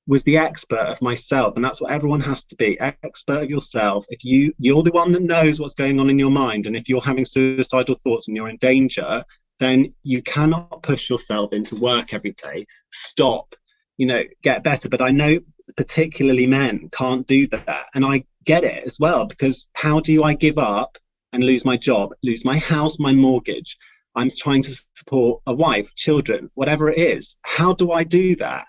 [0.05, 1.55] was the expert of myself.
[1.55, 4.05] And that's what everyone has to be expert of yourself.
[4.09, 6.65] If you, you're the one that knows what's going on in your mind.
[6.65, 9.23] And if you're having suicidal thoughts and you're in danger,
[9.59, 12.65] then you cannot push yourself into work every day.
[12.91, 13.55] Stop,
[13.97, 14.87] you know, get better.
[14.87, 15.39] But I know
[15.75, 17.87] particularly men can't do that.
[17.93, 20.97] And I get it as well, because how do I give up
[21.33, 23.77] and lose my job, lose my house, my mortgage?
[24.17, 27.37] I'm trying to support a wife, children, whatever it is.
[27.43, 28.65] How do I do that?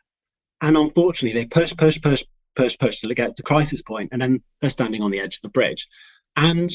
[0.61, 4.21] And unfortunately, they push, push, push, push, push till it gets to crisis point, and
[4.21, 5.89] then they're standing on the edge of the bridge.
[6.37, 6.71] And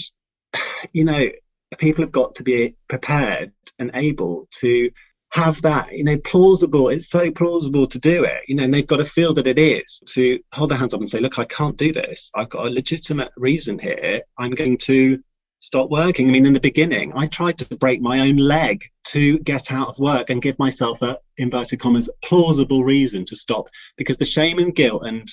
[0.91, 1.29] you know,
[1.77, 4.89] people have got to be prepared and able to
[5.31, 6.89] have that, you know, plausible.
[6.89, 9.57] It's so plausible to do it, you know, and they've got to feel that it
[9.57, 12.29] is to hold their hands up and say, look, I can't do this.
[12.35, 14.21] I've got a legitimate reason here.
[14.37, 15.19] I'm going to
[15.63, 16.27] stop working.
[16.27, 19.87] I mean, in the beginning, I tried to break my own leg to get out
[19.87, 24.59] of work and give myself a inverted commas plausible reason to stop because the shame
[24.59, 25.25] and guilt and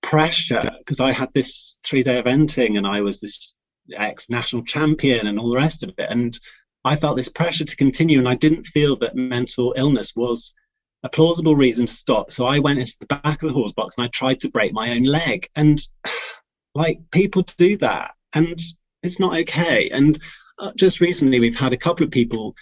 [0.00, 3.56] pressure because I had this three day eventing and I was this
[3.96, 6.06] ex national champion and all the rest of it.
[6.08, 6.38] And
[6.84, 10.54] I felt this pressure to continue, and I didn't feel that mental illness was
[11.02, 12.30] a plausible reason to stop.
[12.30, 14.72] So I went into the back of the horse box and I tried to break
[14.72, 15.48] my own leg.
[15.56, 15.80] And
[16.76, 18.12] like people do that.
[18.34, 18.60] And
[19.04, 19.90] it's not okay.
[19.90, 20.18] And
[20.58, 22.54] uh, just recently, we've had a couple of people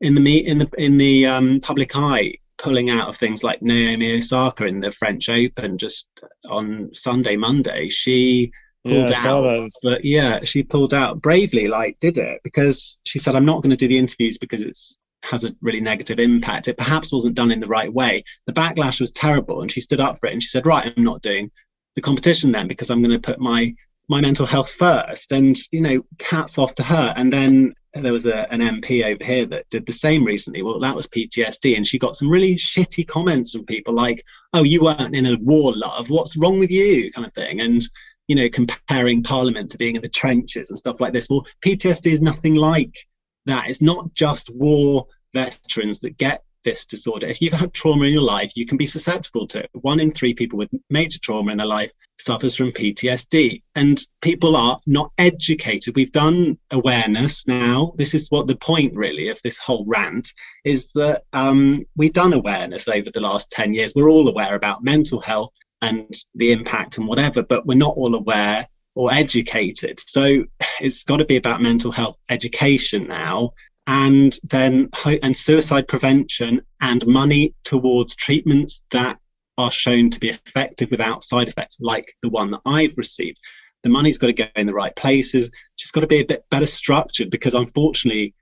[0.00, 4.16] in the in the in the um, public eye pulling out of things like Naomi
[4.16, 6.08] Osaka in the French Open just
[6.48, 7.88] on Sunday, Monday.
[7.88, 8.52] She
[8.84, 13.36] pulled yeah, out, but yeah, she pulled out bravely, like did it because she said,
[13.36, 16.68] "I'm not going to do the interviews because it's." has a really negative impact.
[16.68, 18.22] It perhaps wasn't done in the right way.
[18.46, 20.34] The backlash was terrible, and she stood up for it.
[20.34, 21.50] And she said, "Right, I'm not doing
[21.94, 23.74] the competition then because I'm going to put my
[24.08, 27.14] my mental health first and you know cats off to her.
[27.16, 30.62] And then there was a, an mp over here that did the same recently.
[30.62, 34.62] Well that was ptsd and she got some really shitty comments from people like oh
[34.62, 36.10] you weren't in a war love.
[36.10, 37.10] What's wrong with you?
[37.12, 37.60] kind of thing.
[37.60, 37.82] And
[38.28, 41.28] you know comparing parliament to being in the trenches and stuff like this.
[41.30, 43.06] Well ptsd is nothing like
[43.46, 43.68] that.
[43.68, 47.26] It's not just war veterans that get this disorder.
[47.26, 49.70] If you've had trauma in your life, you can be susceptible to it.
[49.72, 53.62] One in three people with major trauma in their life suffers from PTSD.
[53.74, 55.94] And people are not educated.
[55.94, 57.92] We've done awareness now.
[57.96, 60.32] This is what the point really of this whole rant
[60.64, 63.92] is that um, we've done awareness over the last 10 years.
[63.94, 68.14] We're all aware about mental health and the impact and whatever, but we're not all
[68.14, 69.98] aware or educated.
[69.98, 70.44] So
[70.80, 73.52] it's got to be about mental health education now
[73.86, 74.88] and then
[75.22, 79.18] and suicide prevention and money towards treatments that
[79.58, 83.38] are shown to be effective without side effects, like the one that I've received.
[83.82, 85.50] The money's got to go in the right places.
[85.78, 88.34] Just got to be a bit better structured because unfortunately,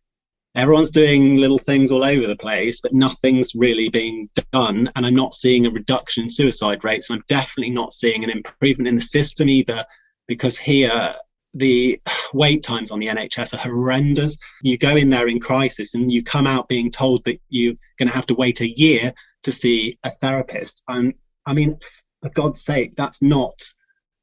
[0.55, 4.91] everyone's doing little things all over the place, but nothing's really being done.
[4.95, 7.11] And I'm not seeing a reduction in suicide rates.
[7.11, 9.85] And I'm definitely not seeing an improvement in the system either,
[10.29, 11.15] because here
[11.55, 12.01] the
[12.33, 14.37] wait times on the NHS are horrendous.
[14.62, 18.09] You go in there in crisis and you come out being told that you're going
[18.09, 19.12] to have to wait a year
[19.43, 20.83] to see a therapist.
[20.88, 21.15] And
[21.47, 21.79] I mean,
[22.23, 23.55] for God's sake, that's not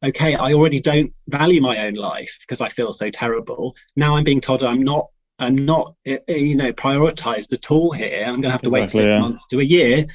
[0.04, 0.36] okay.
[0.36, 3.76] I already don't value my own life because I feel so terrible.
[3.96, 7.92] Now I'm being told I'm not, I'm not, eh, eh, you know, prioritized at all
[7.92, 8.24] here.
[8.26, 9.22] I'm going to have to exactly, wait six yeah.
[9.22, 10.06] months to a year.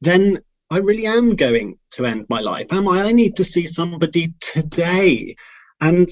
[0.00, 2.66] Then I really am going to end my life.
[2.70, 3.04] Am I?
[3.04, 5.36] I need to see somebody today.
[5.80, 6.08] And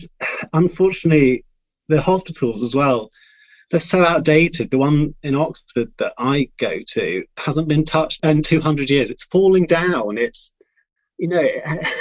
[0.53, 1.45] unfortunately,
[1.89, 3.11] the hospitals as well,
[3.71, 4.71] they're so outdated.
[4.71, 9.11] The one in Oxford that I go to hasn't been touched in 200 years.
[9.11, 10.19] It's falling down.
[10.19, 10.53] It's,
[11.19, 11.41] you know,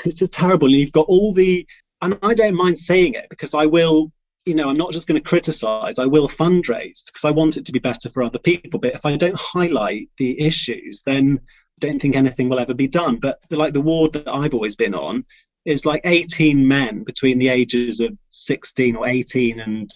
[0.06, 0.68] it's just terrible.
[0.68, 1.66] And you've got all the,
[2.02, 4.12] and I don't mind saying it because I will,
[4.46, 7.66] you know, I'm not just going to criticize, I will fundraise because I want it
[7.66, 8.80] to be better for other people.
[8.80, 12.88] But if I don't highlight the issues, then I don't think anything will ever be
[12.88, 13.18] done.
[13.18, 15.26] But like the ward that I've always been on,
[15.66, 19.90] is like 18 men between the ages of 16 or 18 and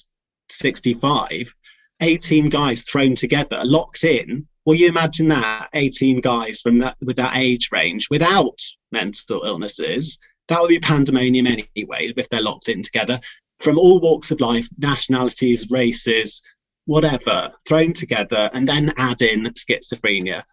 [0.49, 1.54] 65
[2.01, 4.45] 18 guys thrown together locked in.
[4.65, 5.69] Well you imagine that?
[5.73, 8.60] 18 guys from that with that age range without
[8.91, 10.19] mental illnesses.
[10.47, 13.19] That would be pandemonium anyway if they're locked in together.
[13.60, 16.41] From all walks of life nationalities races
[16.86, 20.43] whatever thrown together and then add in schizophrenia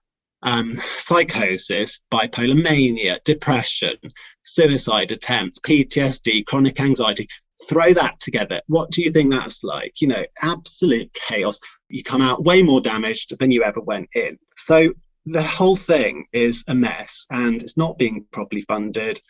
[0.42, 3.96] um, psychosis, bipolar mania, depression,
[4.42, 7.28] suicide attempts, PTSD, chronic anxiety.
[7.68, 8.60] Throw that together.
[8.66, 10.00] What do you think that's like?
[10.00, 11.60] You know, absolute chaos.
[11.88, 14.36] You come out way more damaged than you ever went in.
[14.56, 14.92] So
[15.26, 19.20] the whole thing is a mess and it's not being properly funded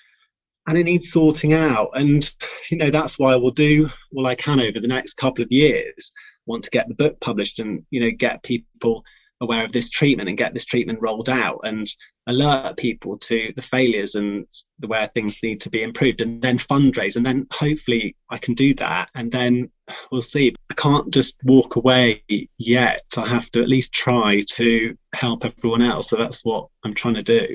[0.66, 1.90] and it needs sorting out.
[1.94, 2.30] And,
[2.70, 5.52] you know, that's why I will do all I can over the next couple of
[5.52, 6.12] years.
[6.46, 9.04] Want to get the book published and, you know, get people
[9.42, 11.86] aware of this treatment and get this treatment rolled out and
[12.28, 14.46] alert people to the failures and
[14.86, 17.16] where things need to be improved and then fundraise.
[17.16, 19.10] And then hopefully I can do that.
[19.14, 19.70] And then
[20.10, 20.54] we'll see.
[20.70, 22.22] I can't just walk away
[22.56, 23.02] yet.
[23.18, 26.08] I have to at least try to help everyone else.
[26.08, 27.48] So that's what I'm trying to do.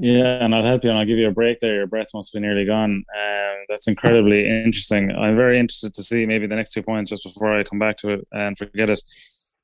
[0.00, 1.76] Yeah and I'll help you and I'll give you a break there.
[1.76, 3.04] Your breath must be nearly gone.
[3.16, 5.12] Um, that's incredibly interesting.
[5.12, 7.98] I'm very interested to see maybe the next two points just before I come back
[7.98, 9.00] to it and forget it.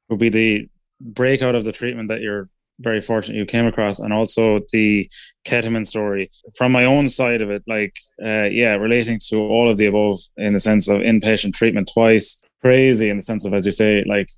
[0.09, 0.69] Will be the
[1.01, 2.49] breakout of the treatment that you're
[2.81, 5.09] very fortunate you came across and also the
[5.45, 6.31] ketamine story.
[6.57, 10.19] From my own side of it like uh, yeah relating to all of the above
[10.37, 14.03] in the sense of inpatient treatment twice crazy in the sense of as you say
[14.07, 14.29] like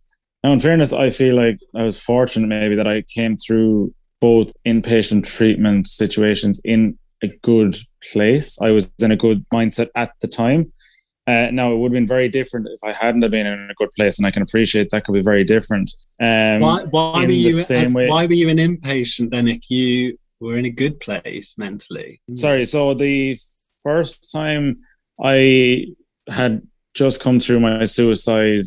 [0.45, 4.53] now in fairness i feel like i was fortunate maybe that i came through both
[4.65, 7.77] inpatient treatment situations in a good
[8.13, 8.57] place.
[8.61, 10.73] I was in a good mindset at the time
[11.27, 13.75] uh, now it would have been very different if I hadn't have been in a
[13.75, 15.93] good place, and I can appreciate that could be very different.
[16.21, 20.59] Um, why, why were you as, Why were you an inpatient then if you were
[20.59, 22.21] in a good place mentally?
[22.35, 23.39] Sorry, so the
[23.85, 24.79] first time
[25.23, 25.87] I
[26.29, 26.63] had
[26.95, 28.65] just come through my suicide,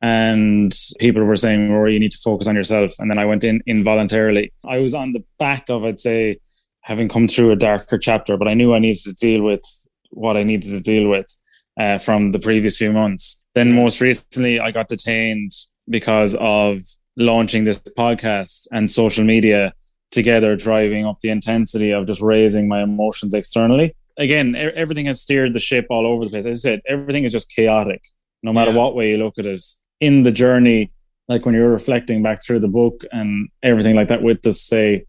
[0.00, 3.44] and people were saying, "Rory, you need to focus on yourself," and then I went
[3.44, 4.50] in involuntarily.
[4.66, 6.38] I was on the back of, I'd say,
[6.80, 9.62] having come through a darker chapter, but I knew I needed to deal with
[10.08, 11.26] what I needed to deal with
[11.78, 13.44] uh, from the previous few months.
[13.54, 15.52] Then most recently, I got detained
[15.88, 16.78] because of
[17.16, 19.72] launching this podcast and social media
[20.10, 23.94] together, driving up the intensity of just raising my emotions externally.
[24.18, 26.46] Again, everything has steered the ship all over the place.
[26.46, 28.02] As I said, everything is just chaotic,
[28.42, 28.76] no matter yeah.
[28.76, 29.60] what way you look at it.
[30.00, 30.92] In the journey,
[31.28, 35.04] like when you're reflecting back through the book and everything like that, with the say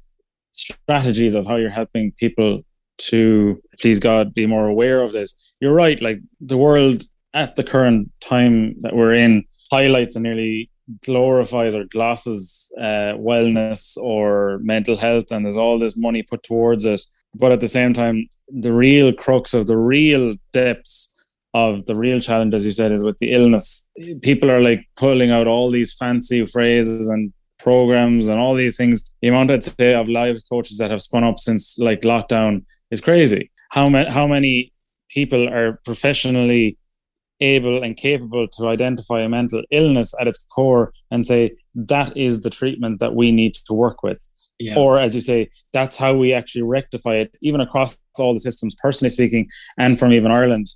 [0.52, 2.62] strategies of how you're helping people
[3.10, 5.56] to please God be more aware of this.
[5.60, 10.70] You're right, like the world at the current time that we're in highlights and nearly
[11.06, 16.86] glorifies or glosses uh, wellness or mental health, and there's all this money put towards
[16.86, 17.02] it.
[17.36, 21.10] But at the same time, the real crux of the real depths
[21.54, 23.88] of the real challenge, as you said, is with the illness.
[24.22, 29.10] People are like pulling out all these fancy phrases and programs and all these things.
[29.22, 33.02] The amount I'd say of live coaches that have spun up since like lockdown is
[33.02, 33.52] crazy.
[33.72, 34.72] How many how many
[35.10, 36.78] people are professionally
[37.42, 42.42] able and capable to identify a mental illness at its core and say that is
[42.42, 44.22] the treatment that we need to work with.
[44.60, 44.76] Yeah.
[44.78, 48.76] Or as you say, that's how we actually rectify it, even across all the systems,
[48.76, 50.68] personally speaking, and from even Ireland.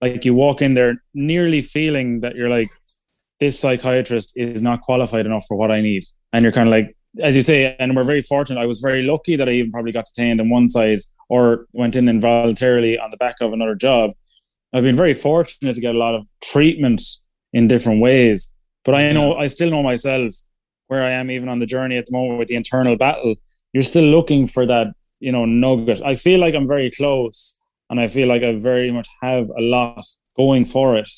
[0.00, 2.70] Like you walk in there nearly feeling that you're like,
[3.40, 6.04] this psychiatrist is not qualified enough for what I need.
[6.32, 8.60] And you're kind of like, as you say, and we're very fortunate.
[8.60, 11.96] I was very lucky that I even probably got detained on one side or went
[11.96, 14.10] in involuntarily on the back of another job.
[14.72, 17.00] I've been very fortunate to get a lot of treatment
[17.52, 18.54] in different ways.
[18.84, 20.34] But I know I still know myself
[20.88, 23.36] where I am even on the journey at the moment with the internal battle.
[23.72, 24.88] You're still looking for that,
[25.20, 26.02] you know, nugget.
[26.02, 27.56] I feel like I'm very close
[27.88, 30.04] and I feel like I very much have a lot
[30.36, 31.10] going for it.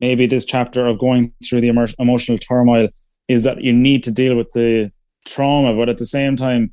[0.00, 2.88] Maybe this chapter of going through the emo- emotional turmoil
[3.28, 4.90] is that you need to deal with the
[5.24, 6.72] trauma, but at the same time,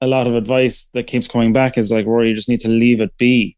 [0.00, 2.68] a lot of advice that keeps coming back is like, Rory, you just need to
[2.68, 3.56] leave it be.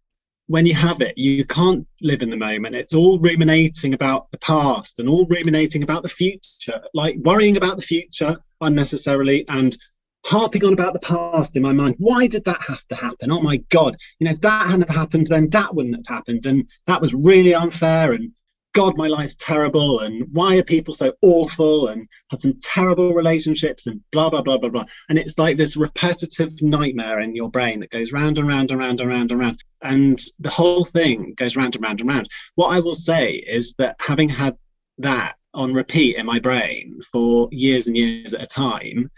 [0.48, 2.74] When you have it, you can't live in the moment.
[2.74, 7.76] It's all ruminating about the past and all ruminating about the future, like worrying about
[7.76, 9.76] the future unnecessarily and
[10.24, 11.96] harping on about the past in my mind.
[11.98, 13.30] Why did that have to happen?
[13.30, 13.96] Oh my God.
[14.18, 16.46] You know, if that hadn't happened, then that wouldn't have happened.
[16.46, 18.12] And that was really unfair.
[18.12, 18.32] And
[18.72, 20.00] God, my life's terrible.
[20.00, 21.88] And why are people so awful?
[21.88, 24.84] And had some terrible relationships and blah, blah, blah, blah, blah.
[25.08, 28.80] And it's like this repetitive nightmare in your brain that goes round and round and
[28.80, 29.62] round and round and round.
[29.82, 32.28] And the whole thing goes round and round and round.
[32.54, 34.56] What I will say is that having had
[34.98, 39.10] that on repeat in my brain for years and years at a time,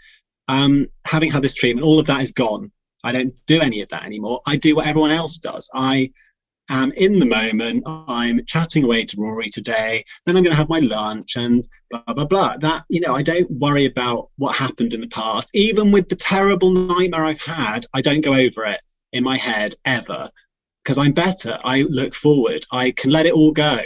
[0.47, 2.71] um, having had this treatment, all of that is gone.
[3.03, 4.41] I don't do any of that anymore.
[4.45, 5.69] I do what everyone else does.
[5.73, 6.11] I
[6.69, 7.83] am in the moment.
[7.85, 10.03] I'm chatting away to Rory today.
[10.25, 12.57] Then I'm going to have my lunch and blah, blah, blah.
[12.57, 15.49] That, you know, I don't worry about what happened in the past.
[15.53, 18.81] Even with the terrible nightmare I've had, I don't go over it
[19.13, 20.29] in my head ever
[20.83, 21.57] because I'm better.
[21.63, 22.65] I look forward.
[22.71, 23.79] I can let it all go,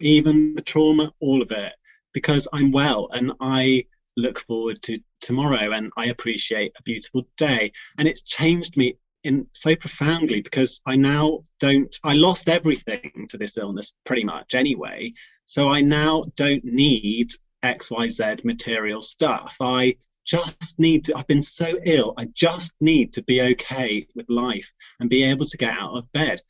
[0.00, 1.72] even the trauma, all of it,
[2.12, 7.72] because I'm well and I look forward to tomorrow and I appreciate a beautiful day.
[7.96, 13.38] And it's changed me in so profoundly because I now don't I lost everything to
[13.38, 15.12] this illness pretty much anyway.
[15.44, 17.30] So I now don't need
[17.64, 19.56] XYZ material stuff.
[19.60, 22.14] I just need to I've been so ill.
[22.16, 26.10] I just need to be okay with life and be able to get out of
[26.12, 26.40] bed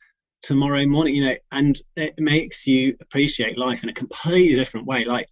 [0.41, 5.05] tomorrow morning, you know, and it makes you appreciate life in a completely different way.
[5.05, 5.29] Like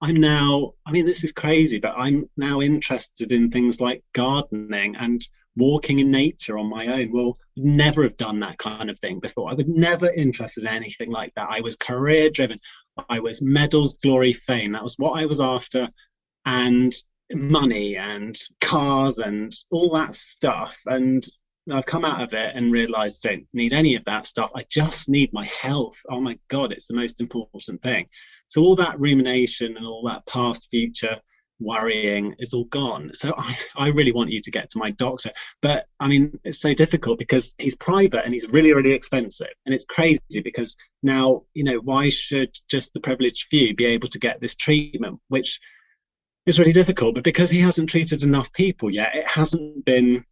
[0.00, 4.96] I'm now, I mean, this is crazy, but I'm now interested in things like gardening
[4.96, 5.22] and
[5.56, 7.12] walking in nature on my own.
[7.12, 9.50] Well, never have done that kind of thing before.
[9.50, 11.50] I was never interested in anything like that.
[11.50, 12.58] I was career driven.
[13.08, 14.72] I was medals, glory, fame.
[14.72, 15.88] That was what I was after.
[16.46, 16.92] And
[17.32, 20.78] money and cars and all that stuff.
[20.86, 21.24] And
[21.70, 24.50] I've come out of it and realized I don't need any of that stuff.
[24.54, 25.98] I just need my health.
[26.10, 28.06] Oh my God, it's the most important thing.
[28.48, 31.16] So all that rumination and all that past future
[31.62, 33.10] worrying is all gone.
[33.14, 35.30] So I, I really want you to get to my doctor.
[35.60, 39.48] But I mean, it's so difficult because he's private and he's really, really expensive.
[39.66, 44.08] And it's crazy because now, you know, why should just the privileged few be able
[44.08, 45.60] to get this treatment, which
[46.46, 47.14] is really difficult?
[47.14, 50.24] But because he hasn't treated enough people yet, it hasn't been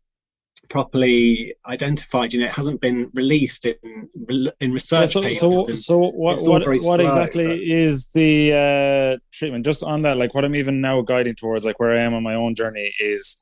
[0.71, 2.33] properly identified.
[2.33, 4.09] You know, it hasn't been released in
[4.61, 7.59] in research yeah, so, So, so what what, what exactly but...
[7.61, 9.67] is the uh, treatment?
[9.67, 12.23] Just on that, like what I'm even now guiding towards, like where I am on
[12.23, 13.37] my own journey is.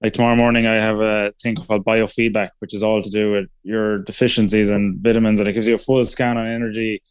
[0.00, 3.46] Like tomorrow morning, I have a thing called biofeedback, which is all to do with
[3.64, 7.02] your deficiencies and vitamins, and it gives you a full scan on energy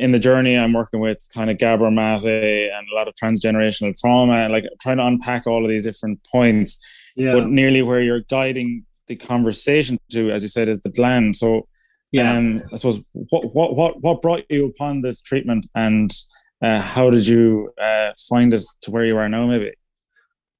[0.00, 3.98] in the journey I'm working with kind of Gabor Mate and a lot of transgenerational
[4.00, 6.78] trauma, like trying to unpack all of these different points.
[7.16, 7.34] Yeah.
[7.34, 11.36] But nearly where you're guiding the conversation to, as you said, is the gland.
[11.36, 11.66] So,
[12.12, 16.10] yeah, um, I suppose what what what what brought you upon this treatment, and
[16.64, 19.46] uh, how did you uh, find it to where you are now?
[19.46, 19.72] Maybe.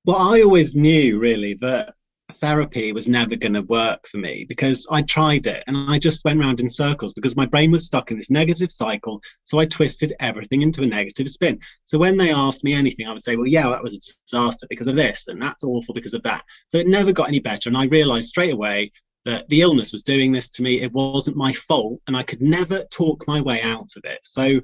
[0.05, 1.95] Well, I always knew really that
[2.41, 6.25] therapy was never going to work for me because I tried it and I just
[6.25, 9.21] went around in circles because my brain was stuck in this negative cycle.
[9.45, 11.59] So I twisted everything into a negative spin.
[11.85, 14.67] So when they asked me anything, I would say, well, yeah, that was a disaster
[14.69, 16.45] because of this and that's awful because of that.
[16.69, 17.69] So it never got any better.
[17.69, 18.93] And I realized straight away
[19.27, 20.81] that the illness was doing this to me.
[20.81, 24.21] It wasn't my fault and I could never talk my way out of it.
[24.25, 24.61] So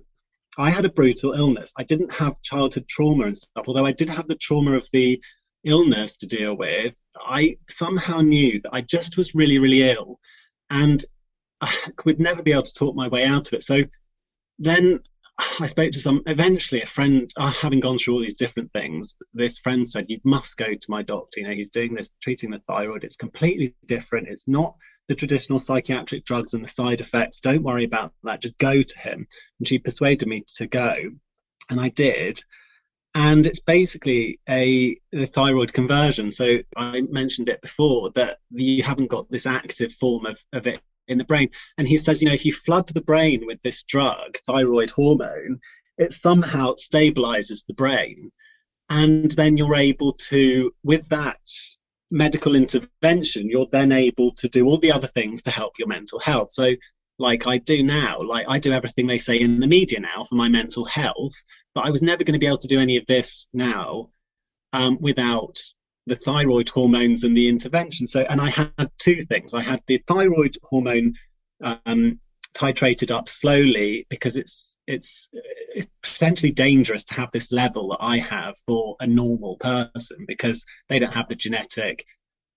[0.59, 1.73] I had a brutal illness.
[1.77, 5.21] I didn't have childhood trauma and stuff, although I did have the trauma of the
[5.67, 10.19] illness to deal with, I somehow knew that I just was really, really ill
[10.71, 11.05] and
[11.61, 11.75] I
[12.05, 13.63] would never be able to talk my way out of it.
[13.63, 13.85] So
[14.59, 15.01] then
[15.61, 19.17] I spoke to some, eventually, a friend, uh, having gone through all these different things,
[19.35, 21.41] this friend said, You must go to my doctor.
[21.41, 23.05] You know, he's doing this, treating the thyroid.
[23.05, 24.29] It's completely different.
[24.29, 24.77] It's not
[25.09, 27.41] the traditional psychiatric drugs and the side effects.
[27.41, 28.41] Don't worry about that.
[28.41, 29.27] Just go to him.
[29.59, 30.95] And she persuaded me to go.
[31.69, 32.43] And I did
[33.17, 36.31] and it's basically a, a, thyroid conversion.
[36.31, 40.83] So I mentioned it before that you haven't got this active form of, of it
[41.09, 41.49] in the brain.
[41.79, 45.61] And he says, you know, if you flood the brain with this drug, thyroid hormone,
[45.97, 48.31] it somehow stabilizes the brain.
[48.91, 51.41] And then you're able to, with that
[52.11, 56.19] medical intervention, you're then able to do all the other things to help your mental
[56.19, 56.51] health.
[56.53, 56.75] So,
[57.19, 60.35] like I do now, like I do everything they say in the media now for
[60.35, 61.33] my mental health
[61.77, 64.09] but I was never going to be able to do any of this now
[64.73, 65.59] um, without
[66.07, 68.07] the thyroid hormones and the intervention.
[68.07, 69.53] So, and I had two things.
[69.53, 71.13] I had the thyroid hormone
[71.63, 72.19] um,
[72.55, 75.29] titrated up slowly because it's it's
[75.75, 80.65] it's potentially dangerous to have this level that I have for a normal person because
[80.89, 82.07] they don't have the genetic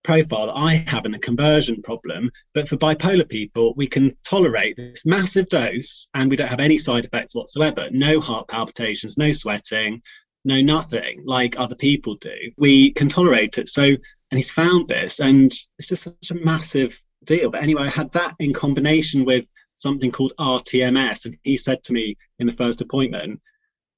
[0.03, 2.31] profile I have and the conversion problem.
[2.53, 6.77] But for bipolar people, we can tolerate this massive dose and we don't have any
[6.77, 7.89] side effects whatsoever.
[7.91, 10.01] No heart palpitations, no sweating,
[10.45, 12.35] no nothing like other people do.
[12.57, 13.67] We can tolerate it.
[13.67, 17.49] So, and he's found this, and it's just such a massive deal.
[17.49, 21.25] But anyway, I had that in combination with something called RTMS.
[21.25, 23.41] And he said to me in the first appointment,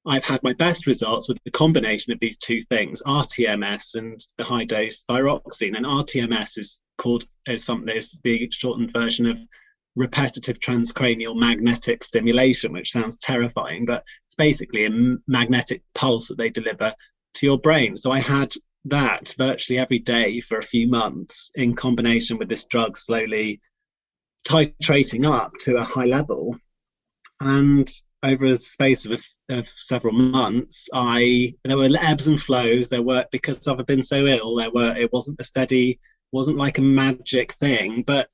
[0.04, 4.44] I've had my best results with the combination of these two things, RTMS and the
[4.44, 5.76] high dose thyroxine.
[5.76, 9.38] And RTMS is called is something is the shortened version of
[9.94, 16.50] repetitive transcranial magnetic stimulation, which sounds terrifying, but it's basically a magnetic pulse that they
[16.50, 16.94] deliver
[17.34, 17.96] to your brain.
[17.96, 18.52] So I had
[18.86, 23.60] that virtually every day for a few months in combination with this drug slowly
[24.46, 26.56] titrating up to a high level.
[27.40, 27.88] And
[28.22, 32.88] over a space of, of several months, I there were ebbs and flows.
[32.88, 34.56] There were because I've been so ill.
[34.56, 36.00] There were it wasn't a steady,
[36.30, 38.02] wasn't like a magic thing.
[38.02, 38.28] But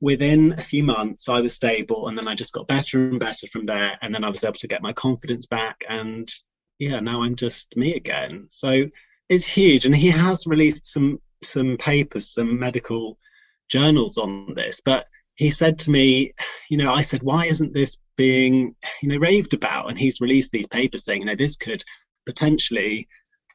[0.00, 3.46] within a few months, I was stable, and then I just got better and better
[3.48, 3.98] from there.
[4.02, 6.28] And then I was able to get my confidence back, and
[6.78, 8.46] yeah, now I'm just me again.
[8.48, 8.88] So
[9.28, 13.18] it's huge, and he has released some some papers, some medical
[13.68, 16.32] journals on this, but he said to me,
[16.68, 19.88] you know, I said, why isn't this being, you know, raved about?
[19.88, 21.82] And he's released these papers saying, you know, this could
[22.26, 23.08] potentially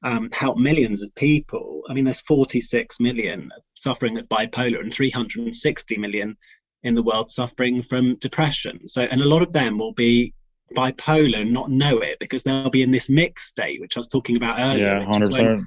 [0.03, 1.83] um, help millions of people.
[1.89, 6.37] I mean, there's 46 million suffering with bipolar and 360 million
[6.83, 8.87] in the world suffering from depression.
[8.87, 10.33] So, and a lot of them will be
[10.75, 14.07] bipolar and not know it because they'll be in this mixed state, which I was
[14.07, 14.99] talking about earlier.
[14.99, 15.65] Yeah, 100%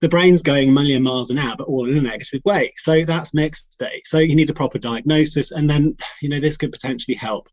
[0.00, 2.72] the brain's going a million miles an hour, but all in a negative way.
[2.76, 4.06] So that's mixed state.
[4.06, 5.50] So you need a proper diagnosis.
[5.50, 7.48] And then, you know, this could potentially help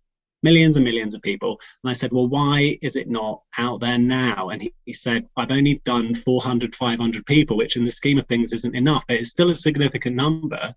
[0.46, 1.60] millions and millions of people.
[1.84, 4.50] And I said, well, why is it not out there now?
[4.50, 8.28] And he, he said, I've only done 400, 500 people, which in the scheme of
[8.28, 10.74] things isn't enough, but it's still a significant number.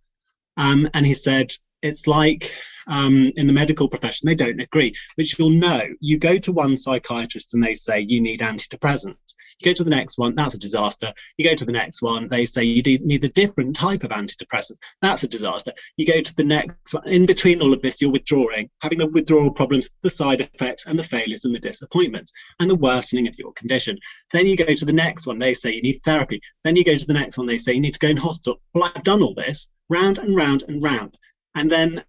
[0.56, 1.52] Um, and he said,
[1.82, 2.52] it's like
[2.88, 5.82] um, in the medical profession, they don't agree, which you'll know.
[6.00, 9.34] You go to one psychiatrist and they say you need antidepressants.
[9.60, 11.12] You go to the next one, that's a disaster.
[11.36, 14.78] You go to the next one, they say you need a different type of antidepressants.
[15.02, 15.72] That's a disaster.
[15.96, 17.06] You go to the next one.
[17.08, 20.98] In between all of this, you're withdrawing, having the withdrawal problems, the side effects, and
[20.98, 23.98] the failures and the disappointments, and the worsening of your condition.
[24.32, 26.40] Then you go to the next one, they say you need therapy.
[26.64, 28.60] Then you go to the next one, they say you need to go in hospital.
[28.72, 31.16] Well, I've done all this round and round and round.
[31.58, 32.04] And then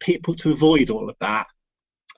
[0.00, 1.46] people to avoid all of that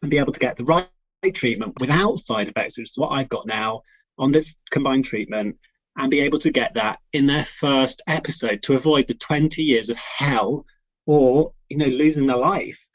[0.01, 0.88] and be able to get the right
[1.34, 3.82] treatment without side effects, which is what I've got now
[4.16, 5.59] on this combined treatment,
[5.99, 9.91] and be able to get that in their first episode to avoid the 20 years
[9.91, 10.64] of hell
[11.07, 12.86] or you know losing their life.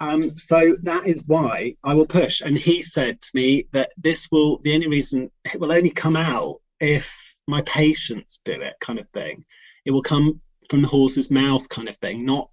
[0.00, 2.42] Um, so that is why I will push.
[2.42, 6.16] And he said to me that this will the only reason it will only come
[6.16, 7.10] out if
[7.48, 9.46] my patients do it, kind of thing.
[9.86, 12.50] It will come from the horse's mouth, kind of thing, not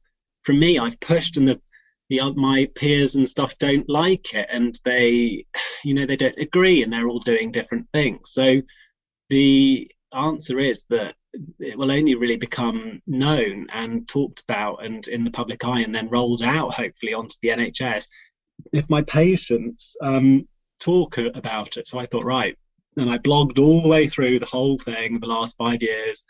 [0.48, 0.80] from me.
[0.80, 1.62] I've pushed and the
[2.10, 5.46] the my peers and stuff don't like it and they
[5.84, 8.62] you know they don't agree and they're all doing different things so
[9.30, 11.16] the answer is that
[11.60, 15.94] it will only really become known and talked about and in the public eye and
[15.94, 18.08] then rolled out hopefully onto the nhs
[18.72, 20.48] if my patients um,
[20.80, 22.58] talk about it so i thought right
[22.96, 26.24] and i blogged all the way through the whole thing the last five years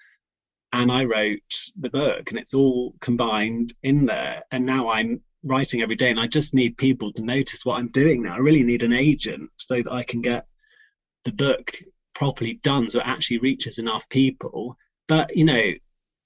[0.73, 1.39] and i wrote
[1.79, 6.19] the book and it's all combined in there and now i'm writing every day and
[6.19, 8.35] I just need people to notice what I'm doing now.
[8.35, 10.45] I really need an agent so that I can get
[11.25, 11.75] the book
[12.13, 14.77] properly done so it actually reaches enough people.
[15.07, 15.71] But you know,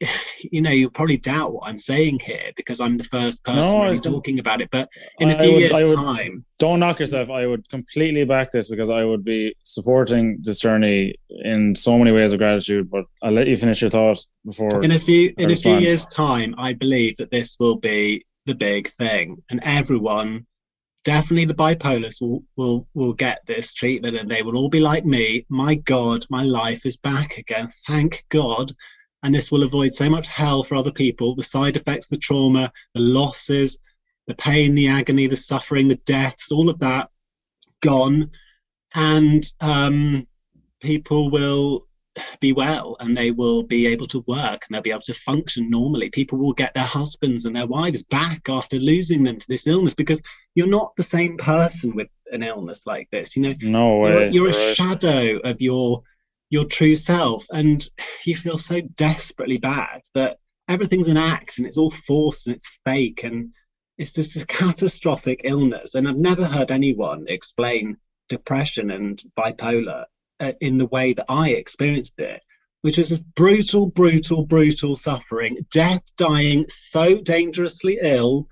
[0.52, 3.84] you know, you'll probably doubt what I'm saying here because I'm the first person no,
[3.84, 4.70] really talking about it.
[4.72, 4.90] But
[5.20, 7.30] in a few would, years' would, time, don't knock yourself.
[7.30, 12.12] I would completely back this because I would be supporting this journey in so many
[12.12, 12.90] ways of gratitude.
[12.90, 14.84] But I'll let you finish your thought before.
[14.84, 18.56] In a few in a few years' time, I believe that this will be the
[18.56, 20.48] big thing, and everyone,
[21.04, 25.06] definitely the bipolars, will will will get this treatment, and they will all be like
[25.06, 25.46] me.
[25.50, 27.70] My God, my life is back again.
[27.88, 28.72] Thank God.
[29.24, 32.72] And this will avoid so much hell for other people the side effects, the trauma,
[32.94, 33.78] the losses,
[34.28, 37.10] the pain, the agony, the suffering, the deaths, all of that
[37.82, 38.32] gone.
[38.94, 40.28] And um,
[40.82, 41.88] people will
[42.40, 45.70] be well and they will be able to work and they'll be able to function
[45.70, 46.10] normally.
[46.10, 49.96] People will get their husbands and their wives back after losing them to this illness
[49.96, 50.22] because
[50.56, 53.36] you're not the same person with an illness like this.
[53.36, 54.30] You know, no way.
[54.32, 56.04] You're, you're a shadow of your
[56.52, 57.90] your true self, and
[58.26, 60.38] you feel so desperately bad that
[60.68, 63.52] everything's an act and it's all forced and it's fake and
[63.98, 65.96] it's just a catastrophic illness.
[65.96, 67.98] And I've never heard anyone explain
[68.30, 70.06] depression and bipolar
[70.40, 72.42] uh, in the way that I experienced it,
[72.82, 78.48] which was this brutal, brutal, brutal suffering, death, dying, so dangerously ill,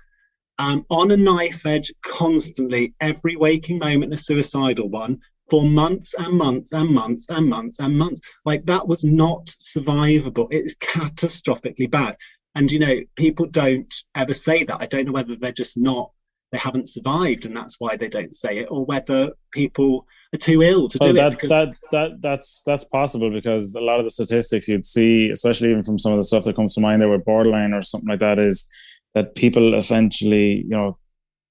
[0.58, 5.20] um, on a knife edge constantly, every waking moment a suicidal one
[5.50, 8.20] for months and months and months and months and months.
[8.44, 10.48] Like that was not survivable.
[10.50, 12.16] It's catastrophically bad.
[12.54, 14.78] And you know, people don't ever say that.
[14.80, 16.12] I don't know whether they're just not
[16.52, 20.62] they haven't survived and that's why they don't say it, or whether people are too
[20.62, 21.30] ill to well, do that, it.
[21.32, 21.50] Because...
[21.50, 25.84] That that that's that's possible because a lot of the statistics you'd see, especially even
[25.84, 28.20] from some of the stuff that comes to mind there with borderline or something like
[28.20, 28.68] that, is
[29.14, 30.98] that people eventually, you know,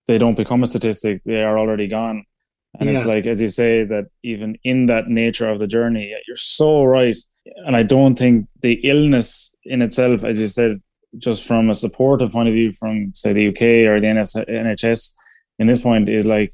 [0.07, 2.25] they don't become a statistic; they are already gone.
[2.79, 2.97] And yeah.
[2.97, 6.83] it's like, as you say, that even in that nature of the journey, you're so
[6.83, 7.17] right.
[7.65, 10.81] And I don't think the illness in itself, as you said,
[11.17, 15.13] just from a supportive point of view from say the UK or the NHS
[15.57, 16.51] in this point is like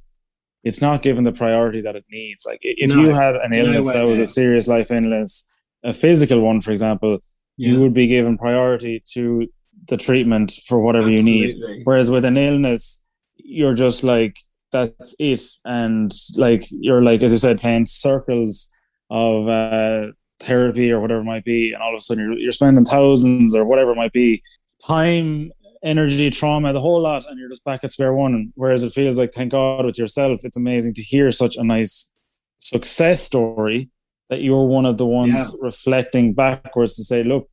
[0.64, 2.46] it's not given the priority that it needs.
[2.46, 4.24] Like if no, you had an illness no way, that was yeah.
[4.24, 5.54] a serious life illness,
[5.84, 7.20] a physical one, for example,
[7.58, 7.70] yeah.
[7.70, 9.48] you would be given priority to
[9.88, 11.34] the treatment for whatever Absolutely.
[11.34, 11.82] you need.
[11.84, 13.04] Whereas with an illness,
[13.36, 14.38] you're just like
[14.76, 18.72] that's it, and like you're like as you said, playing circles
[19.10, 22.52] of uh, therapy or whatever it might be, and all of a sudden you're, you're
[22.52, 24.42] spending thousands or whatever it might be,
[24.86, 25.52] time,
[25.84, 28.52] energy, trauma, the whole lot, and you're just back at square one.
[28.56, 32.12] Whereas it feels like, thank God, with yourself, it's amazing to hear such a nice
[32.60, 33.90] success story
[34.30, 35.60] that you're one of the ones yeah.
[35.62, 37.48] reflecting backwards to say, look,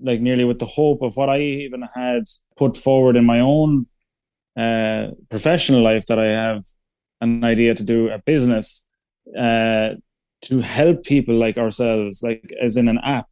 [0.00, 2.22] like nearly with the hope of what I even had
[2.56, 3.86] put forward in my own
[4.58, 6.64] uh, professional life that I have
[7.20, 8.88] an idea to do a business
[9.38, 9.90] uh,
[10.42, 13.26] to help people like ourselves, like as in an app,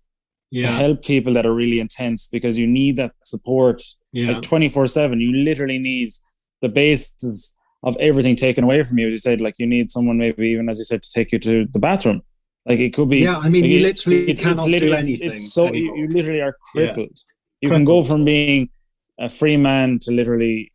[0.51, 0.67] yeah.
[0.67, 4.33] to help people that are really intense because you need that support yeah.
[4.33, 5.21] like 24 7.
[5.21, 6.11] You literally need
[6.61, 9.09] the basis of everything taken away from you.
[9.09, 11.39] As you said, like you need someone, maybe even as you said, to take you
[11.41, 12.23] to the bathroom.
[12.67, 13.19] Like it could be.
[13.19, 15.29] Yeah, I mean, like you literally it, cannot do anything.
[15.29, 16.99] It's, it's so you, you, literally are crippled.
[16.99, 17.33] Yeah.
[17.63, 17.73] You crippled.
[17.73, 18.71] can go from being
[19.21, 20.73] a free man to literally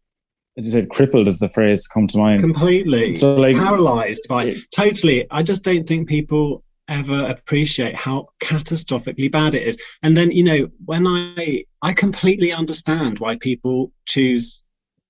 [0.58, 2.42] as you said, crippled is the phrase come to mind.
[2.42, 3.16] Completely.
[3.16, 5.26] So like paralyzed by it, totally.
[5.32, 9.78] I just don't think people ever appreciate how catastrophically bad it is.
[10.04, 14.66] And then, you know, when I I completely understand why people choose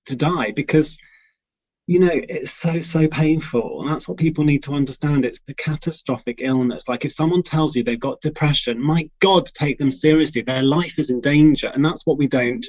[0.05, 0.97] to die because
[1.87, 5.53] you know it's so so painful and that's what people need to understand it's the
[5.55, 10.41] catastrophic illness like if someone tells you they've got depression my god take them seriously
[10.41, 12.65] their life is in danger and that's what we don't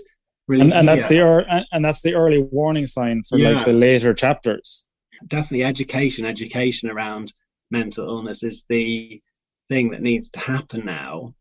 [0.49, 3.51] really and, and that's the and that's the early warning sign for yeah.
[3.51, 4.87] like the later chapters
[5.27, 7.33] definitely education education around
[7.71, 9.21] mental illness is the
[9.69, 11.35] thing that needs to happen now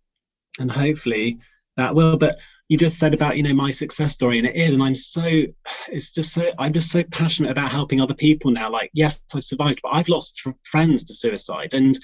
[0.60, 1.40] and hopefully
[1.78, 2.38] that will but
[2.70, 5.44] you just said about you know my success story and it is and i'm so
[5.90, 9.44] it's just so i'm just so passionate about helping other people now like yes i've
[9.44, 12.00] survived but i've lost friends to suicide and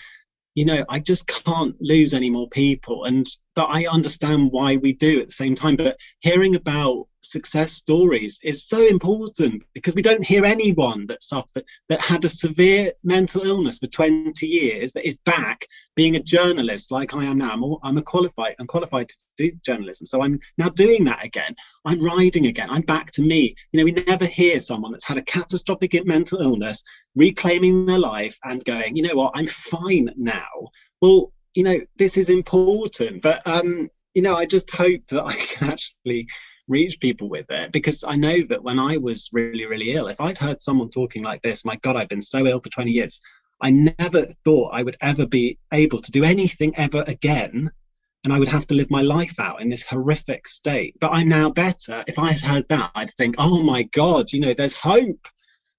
[0.57, 3.05] you know, I just can't lose any more people.
[3.05, 3.27] And
[3.57, 5.77] but I understand why we do at the same time.
[5.77, 11.63] But hearing about success stories is so important because we don't hear anyone that suffered
[11.89, 16.91] that had a severe mental illness for 20 years that is back being a journalist
[16.91, 17.49] like I am now.
[17.49, 20.05] I'm, all, I'm a qualified, I'm qualified to do journalism.
[20.05, 21.55] So I'm now doing that again.
[21.83, 22.67] I'm riding again.
[22.69, 23.55] I'm back to me.
[23.71, 26.83] You know, we never hear someone that's had a catastrophic mental illness
[27.15, 30.45] reclaiming their life and going, you know what, I'm fine now.
[31.01, 33.23] Well, you know, this is important.
[33.23, 36.27] But um, you know, I just hope that I can actually
[36.67, 40.21] reach people with it because I know that when I was really, really ill, if
[40.21, 43.19] I'd heard someone talking like this, my God, I've been so ill for 20 years,
[43.59, 47.71] I never thought I would ever be able to do anything ever again.
[48.23, 50.93] And I would have to live my life out in this horrific state.
[50.99, 52.03] But I'm now better.
[52.07, 55.27] If I had heard that, I'd think, oh my God, you know, there's hope.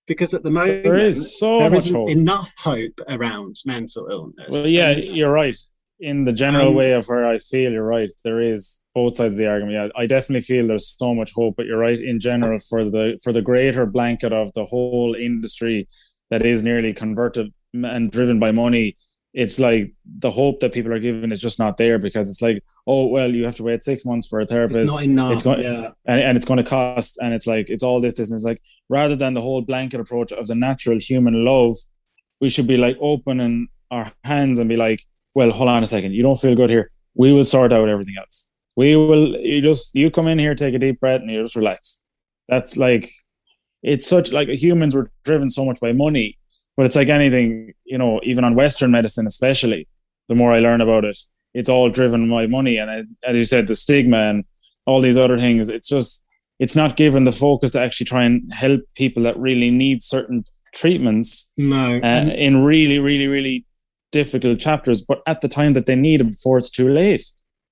[0.09, 2.09] Because at the moment, there is so there much hope.
[2.09, 4.49] enough hope around mental illness.
[4.51, 5.57] Well, yeah, you're right
[6.01, 8.11] in the general um, way of where I feel you're right.
[8.25, 9.75] There is both sides of the argument.
[9.75, 13.19] Yeah, I definitely feel there's so much hope, but you're right in general for the
[13.23, 15.89] for the greater blanket of the whole industry
[16.31, 18.97] that is nearly converted and driven by money.
[19.35, 22.63] It's like the hope that people are given is just not there because it's like,
[22.87, 24.81] oh well, you have to wait six months for a therapist.
[24.81, 25.33] It's not enough.
[25.35, 25.91] It's going, yeah.
[26.07, 28.45] and, and it's going to cost, and it's like it's all this, this, and it's
[28.45, 31.77] like rather than the whole blanket approach of the natural human love,
[32.41, 35.03] we should be like opening our hands and be like,
[35.35, 36.91] well, hold on a second, you don't feel good here.
[37.15, 38.51] We will sort out everything else.
[38.77, 41.57] We will, you just, you come in here, take a deep breath, and you just
[41.57, 42.01] relax.
[42.49, 43.09] That's like,
[43.83, 46.38] it's such like humans were driven so much by money,
[46.79, 49.89] but it's like anything, you know, even on Western medicine, especially,
[50.29, 51.19] the more I learn about it,
[51.53, 52.79] it's all driven by money.
[52.79, 54.45] And as you said, the stigma and
[54.87, 56.23] all these other things, it's just,
[56.61, 60.45] it's not given the focus to actually try and help people that really need certain
[60.75, 63.65] treatments no uh, in really really really
[64.13, 67.25] difficult chapters but at the time that they need it before it's too late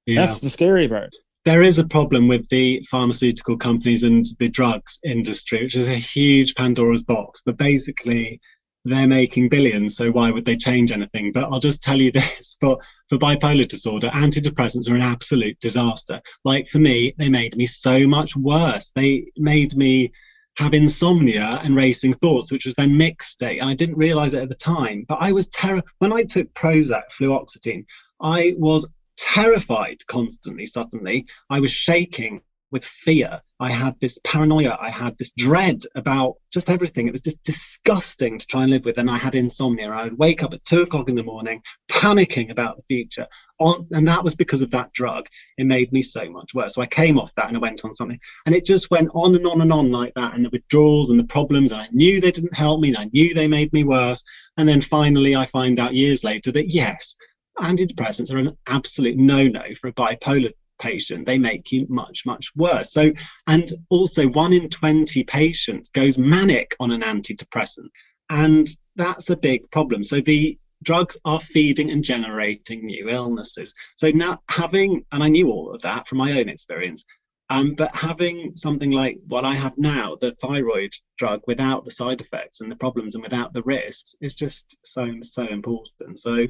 [0.07, 0.21] yeah.
[0.21, 4.99] that's the scary part there is a problem with the pharmaceutical companies and the drugs
[5.05, 8.41] industry which is a huge pandora's box but basically
[8.87, 12.57] they're making billions so why would they change anything but i'll just tell you this
[12.61, 12.79] for
[13.09, 18.07] for bipolar disorder antidepressants are an absolute disaster like for me they made me so
[18.07, 20.11] much worse they made me
[20.57, 23.59] have insomnia and racing thoughts, which was then mixed state.
[23.61, 25.85] And I didn't realize it at the time, but I was terrified.
[25.99, 27.85] When I took Prozac, fluoxetine,
[28.21, 31.27] I was terrified constantly, suddenly.
[31.51, 33.41] I was shaking with fear.
[33.59, 34.77] I had this paranoia.
[34.81, 37.07] I had this dread about just everything.
[37.07, 38.99] It was just disgusting to try and live with.
[38.99, 39.91] And I had insomnia.
[39.91, 43.27] I would wake up at two o'clock in the morning, panicking about the future.
[43.59, 45.27] And that was because of that drug.
[45.57, 46.75] It made me so much worse.
[46.75, 48.19] So I came off that and I went on something.
[48.45, 50.35] And it just went on and on and on like that.
[50.35, 51.73] And the withdrawals and the problems.
[51.73, 52.89] And I knew they didn't help me.
[52.89, 54.23] And I knew they made me worse.
[54.59, 57.17] And then finally, I find out years later that yes,
[57.59, 62.55] antidepressants are an absolute no no for a bipolar patient, they make you much, much
[62.57, 62.93] worse.
[62.93, 63.13] So,
[63.47, 67.89] and also one in 20 patients goes manic on an antidepressant.
[68.31, 70.03] And that's a big problem.
[70.03, 73.75] So the drugs are feeding and generating new illnesses.
[73.95, 77.05] So now having, and I knew all of that from my own experience,
[77.49, 82.21] um, but having something like what I have now, the thyroid drug, without the side
[82.21, 86.19] effects and the problems and without the risks, is just so so important.
[86.19, 86.49] So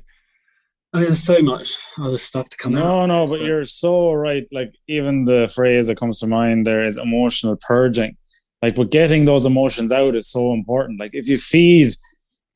[0.93, 3.07] I mean, there's so much other stuff to come no, out.
[3.07, 4.47] No, no, but you're so right.
[4.53, 8.17] Like even the phrase that comes to mind there is emotional purging.
[8.63, 10.99] Like, but getting those emotions out is so important.
[10.99, 11.89] Like, if you feed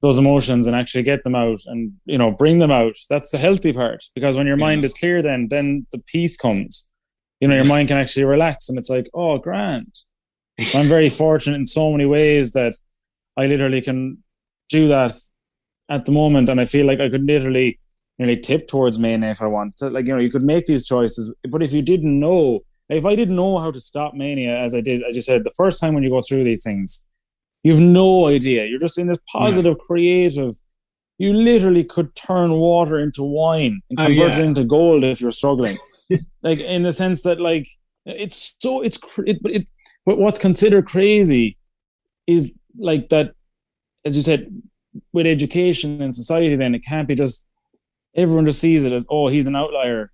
[0.00, 3.38] those emotions and actually get them out and you know bring them out, that's the
[3.38, 4.02] healthy part.
[4.14, 4.64] Because when your yeah.
[4.64, 6.88] mind is clear, then then the peace comes.
[7.40, 9.94] You know, your mind can actually relax, and it's like, oh, grand.
[10.74, 12.74] I'm very fortunate in so many ways that
[13.36, 14.22] I literally can
[14.68, 15.14] do that
[15.90, 17.79] at the moment, and I feel like I could literally
[18.20, 19.88] nearly tip towards mania if I want to.
[19.88, 22.60] Like, you know, you could make these choices, but if you didn't know,
[22.90, 25.54] if I didn't know how to stop mania, as I did, as you said, the
[25.56, 27.06] first time when you go through these things,
[27.62, 28.66] you've no idea.
[28.66, 29.84] You're just in this positive, yeah.
[29.86, 30.52] creative.
[31.16, 34.38] You literally could turn water into wine and oh, convert oh, yeah.
[34.38, 35.78] it into gold if you're struggling.
[36.42, 37.66] like in the sense that, like,
[38.04, 39.68] it's so it's it, but it
[40.04, 41.56] but what's considered crazy
[42.26, 43.32] is like that,
[44.04, 44.62] as you said,
[45.12, 46.56] with education and society.
[46.56, 47.46] Then it can't be just
[48.16, 50.10] everyone just sees it as oh he's an outlier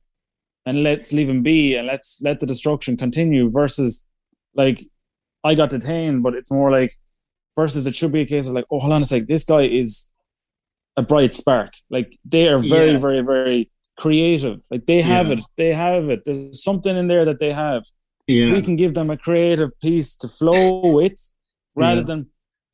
[0.67, 4.05] and let's leave him be and let's let the destruction continue versus
[4.55, 4.81] like
[5.47, 6.93] I got detained, but it's more like
[7.57, 9.63] versus it should be a case of like, oh hold on a sec, this guy
[9.63, 10.11] is
[10.97, 11.73] a bright spark.
[11.89, 12.99] Like they are very, yeah.
[12.99, 14.61] very, very creative.
[14.71, 15.35] Like they have yeah.
[15.35, 15.41] it.
[15.57, 16.23] They have it.
[16.25, 17.85] There's something in there that they have.
[18.27, 18.47] Yeah.
[18.47, 21.33] If we can give them a creative piece to flow with
[21.77, 22.27] rather than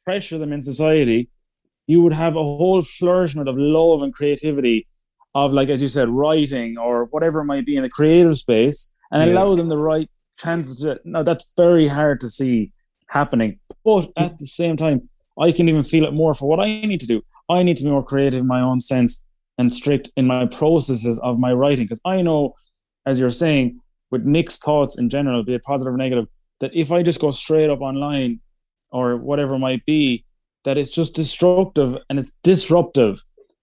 [0.04, 1.28] pressure them in society,
[1.86, 4.86] you would have a whole flourishment of love and creativity
[5.34, 8.92] of like as you said writing or whatever it might be in a creative space
[9.10, 9.32] and yeah.
[9.32, 12.72] allow them the right chances to now that's very hard to see
[13.08, 15.08] happening but at the same time
[15.38, 17.84] i can even feel it more for what i need to do i need to
[17.84, 19.24] be more creative in my own sense
[19.58, 22.54] and strict in my processes of my writing because i know
[23.06, 23.78] as you're saying
[24.10, 26.26] with mixed thoughts in general be it positive or negative
[26.60, 28.40] that if i just go straight up online
[28.90, 30.24] or whatever it might be
[30.64, 33.20] that it's just destructive and it's disruptive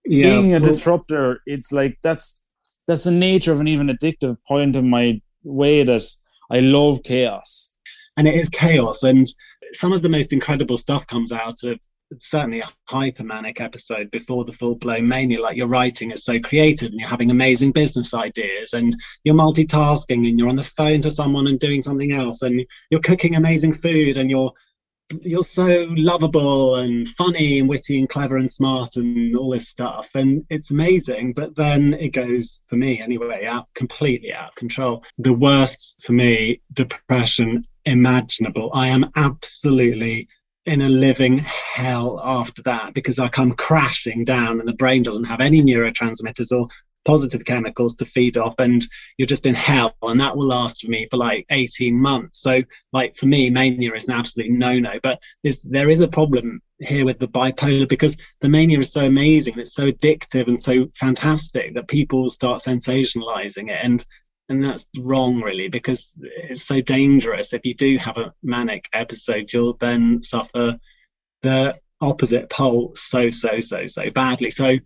[0.10, 2.42] yeah, being a disruptor, it's like that's
[2.88, 6.04] that's the nature of an even addictive point in my way that
[6.50, 7.76] I love chaos.
[8.18, 9.28] And it is chaos, and
[9.72, 11.80] some of the most incredible stuff comes out of
[12.18, 15.40] certainly a hypomanic episode before the full blown mania.
[15.40, 18.94] Like your writing is so creative, and you're having amazing business ideas, and
[19.24, 23.00] you're multitasking, and you're on the phone to someone and doing something else, and you're
[23.00, 24.52] cooking amazing food, and you're
[25.22, 30.12] you're so lovable and funny and witty and clever and smart and all this stuff
[30.16, 35.04] and it's amazing but then it goes for me anyway out completely out of control.
[35.18, 38.72] The worst for me depression imaginable.
[38.74, 40.28] I am absolutely
[40.66, 45.24] in a living hell after that because I come crashing down and the brain doesn't
[45.24, 46.68] have any neurotransmitters or
[47.06, 48.86] positive chemicals to feed off and
[49.18, 52.42] you're just in hell and that will last for me for like 18 months.
[52.42, 52.62] So
[52.94, 55.00] like for me mania is an absolute no-no.
[55.02, 55.22] But
[55.64, 59.62] there is a problem here with the bipolar because the mania is so amazing and
[59.62, 63.80] it's so addictive and so fantastic that people start sensationalizing it.
[63.82, 64.06] And
[64.50, 67.54] and that's wrong really because it's so dangerous.
[67.54, 70.78] If you do have a manic episode you'll then suffer
[71.44, 74.50] the opposite pole so so so so badly.
[74.50, 74.78] So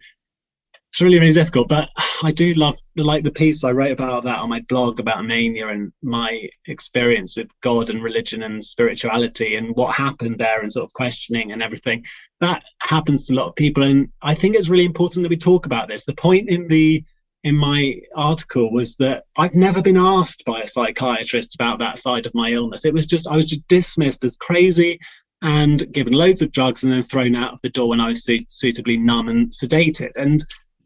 [0.94, 1.90] it's really really difficult but
[2.22, 5.68] i do love like the piece i wrote about that on my blog about mania
[5.70, 10.86] and my experience with god and religion and spirituality and what happened there and sort
[10.86, 12.06] of questioning and everything
[12.42, 15.38] that happens to a lot of people and i think it's really important that we
[15.38, 17.04] talk about this the point in the
[17.44, 22.26] in my article was that I've never been asked by a psychiatrist about that side
[22.26, 22.86] of my illness.
[22.86, 24.98] It was just, I was just dismissed as crazy
[25.42, 28.24] and given loads of drugs and then thrown out of the door when I was
[28.24, 30.12] su- suitably numb and sedated.
[30.16, 30.42] And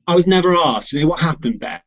[0.07, 1.83] I was never asked, you know, what happened there?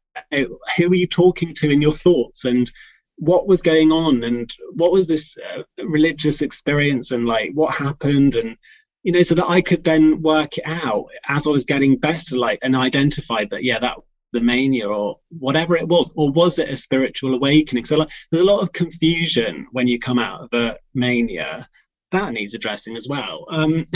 [0.77, 2.45] Who were you talking to in your thoughts?
[2.45, 2.71] And
[3.17, 4.25] what was going on?
[4.25, 7.11] And what was this uh, religious experience?
[7.13, 8.35] And like, what happened?
[8.35, 8.57] And,
[9.03, 12.37] you know, so that I could then work it out as I was getting better,
[12.37, 13.97] like, and identify that, yeah, that
[14.33, 17.85] the mania or whatever it was, or was it a spiritual awakening?
[17.85, 21.69] So like, there's a lot of confusion when you come out of a mania
[22.13, 23.47] that needs addressing as well.
[23.49, 23.87] Um,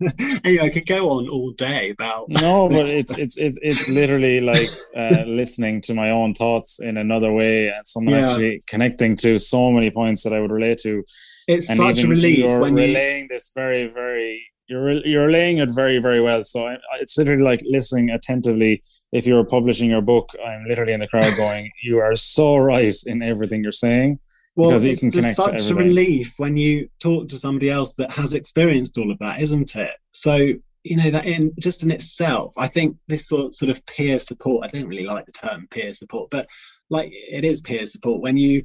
[0.44, 2.28] anyway, I could go on all day about.
[2.28, 6.96] No, but it's it's it's it's literally like uh, listening to my own thoughts in
[6.96, 8.30] another way, and someone yeah.
[8.30, 11.04] actually connecting to so many points that I would relate to.
[11.46, 13.28] It's and such a relief when you're when relaying you...
[13.28, 14.44] this very very.
[14.66, 16.42] You're you're relaying it very very well.
[16.42, 18.82] So I, it's literally like listening attentively.
[19.12, 22.94] If you're publishing your book, I'm literally in the crowd going, "You are so right
[23.06, 24.20] in everything you're saying."
[24.56, 28.34] Well, because can connect such a relief when you talk to somebody else that has
[28.34, 29.96] experienced all of that, isn't it?
[30.12, 30.52] So
[30.84, 34.64] you know that in just in itself, I think this sort sort of peer support.
[34.64, 36.46] I don't really like the term peer support, but
[36.90, 38.64] like it is peer support when you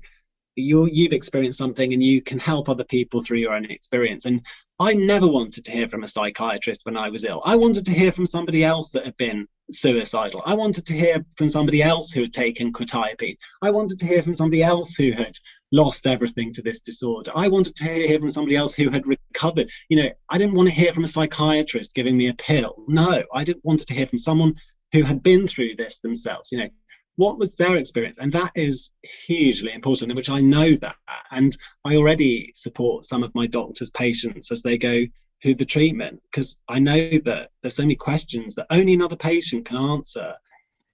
[0.55, 4.25] you you've experienced something and you can help other people through your own experience.
[4.25, 4.45] And
[4.79, 7.41] I never wanted to hear from a psychiatrist when I was ill.
[7.45, 10.41] I wanted to hear from somebody else that had been suicidal.
[10.45, 13.37] I wanted to hear from somebody else who had taken quetiapine.
[13.61, 15.33] I wanted to hear from somebody else who had
[15.71, 17.31] lost everything to this disorder.
[17.35, 19.69] I wanted to hear from somebody else who had recovered.
[19.89, 22.83] You know, I didn't want to hear from a psychiatrist giving me a pill.
[22.87, 24.55] No, I didn't want to hear from someone
[24.91, 26.51] who had been through this themselves.
[26.51, 26.69] You know,
[27.15, 28.17] what was their experience?
[28.17, 30.95] And that is hugely important, in which I know that.
[31.31, 31.55] And
[31.85, 35.05] I already support some of my doctor's patients as they go
[35.41, 39.65] through the treatment because I know that there's so many questions that only another patient
[39.65, 40.33] can answer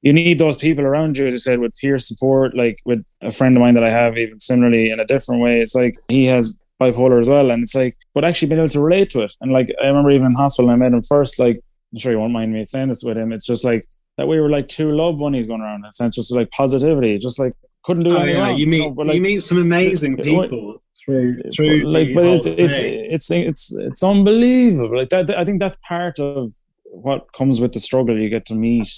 [0.06, 2.56] you need those people around you, as you said, with peer support.
[2.56, 5.60] Like with a friend of mine that I have, even similarly in a different way,
[5.60, 8.80] it's like he has bipolar as well, and it's like, but actually being able to
[8.80, 9.34] relate to it.
[9.42, 11.40] And like I remember even in hospital, I met him first.
[11.40, 11.60] Like
[11.92, 13.34] I'm sure you won't mind me saying this with him.
[13.34, 13.84] It's just like
[14.18, 15.80] that we were like two love bunnies going around.
[15.80, 17.54] In a sense, just like positivity, just like
[17.84, 18.50] couldn't do oh, yeah.
[18.50, 22.26] Wrong, you meet you, know, like, you meet some amazing people through through like but
[22.26, 26.52] it's, it's, it's it's it's unbelievable like that i think that's part of
[26.86, 28.90] what comes with the struggle you get to meet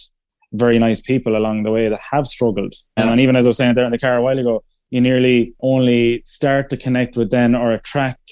[0.53, 2.73] very nice people along the way that have struggled.
[2.97, 3.11] Yeah.
[3.11, 5.53] and even as I was saying there in the car a while ago, you nearly
[5.61, 8.31] only start to connect with then or attract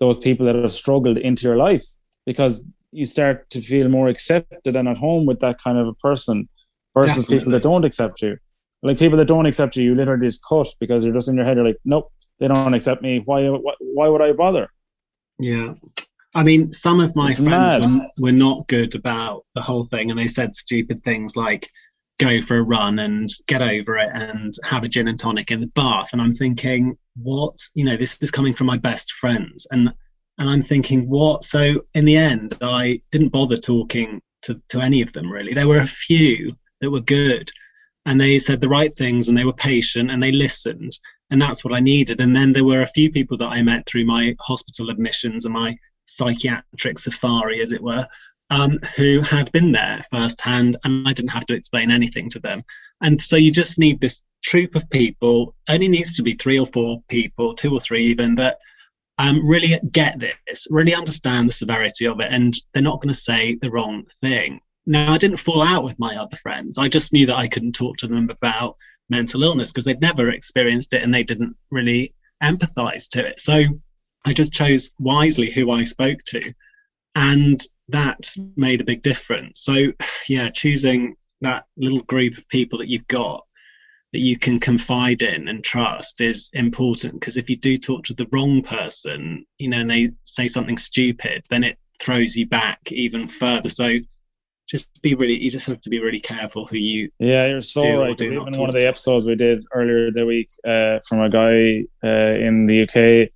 [0.00, 1.84] those people that have struggled into your life
[2.24, 5.94] because you start to feel more accepted and at home with that kind of a
[5.94, 6.48] person
[6.94, 7.38] versus Definitely.
[7.38, 8.36] people that don't accept you.
[8.82, 11.44] Like people that don't accept you, you literally just cut because you're just in your
[11.44, 11.56] head.
[11.56, 13.20] You're like, nope, they don't accept me.
[13.24, 13.48] Why?
[13.48, 14.68] Why, why would I bother?
[15.40, 15.74] Yeah,
[16.34, 20.10] I mean, some of my it's friends were, were not good about the whole thing,
[20.10, 21.70] and they said stupid things like
[22.18, 25.60] go for a run and get over it and have a gin and tonic in
[25.60, 26.10] the bath.
[26.12, 27.58] And I'm thinking, what?
[27.74, 29.88] You know, this is coming from my best friends, and
[30.38, 31.44] and I'm thinking, what?
[31.44, 35.54] So in the end, I didn't bother talking to to any of them really.
[35.54, 37.50] There were a few that were good,
[38.04, 40.92] and they said the right things, and they were patient, and they listened,
[41.30, 42.20] and that's what I needed.
[42.20, 45.54] And then there were a few people that I met through my hospital admissions and
[45.54, 45.76] my
[46.08, 48.06] psychiatric safari, as it were,
[48.50, 52.62] um, who had been there firsthand, and I didn't have to explain anything to them.
[53.02, 55.54] And so you just need this troop of people.
[55.68, 58.58] Only needs to be three or four people, two or three even, that
[59.18, 63.18] um, really get this, really understand the severity of it, and they're not going to
[63.18, 64.60] say the wrong thing.
[64.86, 66.78] Now, I didn't fall out with my other friends.
[66.78, 68.76] I just knew that I couldn't talk to them about
[69.10, 73.40] mental illness because they'd never experienced it and they didn't really empathize to it.
[73.40, 73.64] So
[74.24, 76.52] I just chose wisely who I spoke to.
[77.14, 79.60] And that made a big difference.
[79.60, 79.92] So,
[80.28, 83.44] yeah, choosing that little group of people that you've got
[84.12, 88.14] that you can confide in and trust is important because if you do talk to
[88.14, 92.80] the wrong person, you know, and they say something stupid, then it throws you back
[92.90, 93.68] even further.
[93.68, 93.98] So,
[94.68, 98.02] just be really you just have to be really careful who you yeah you're so
[98.02, 101.84] right even one of the episodes we did earlier the week uh, from a guy
[102.06, 103.30] uh, in the uk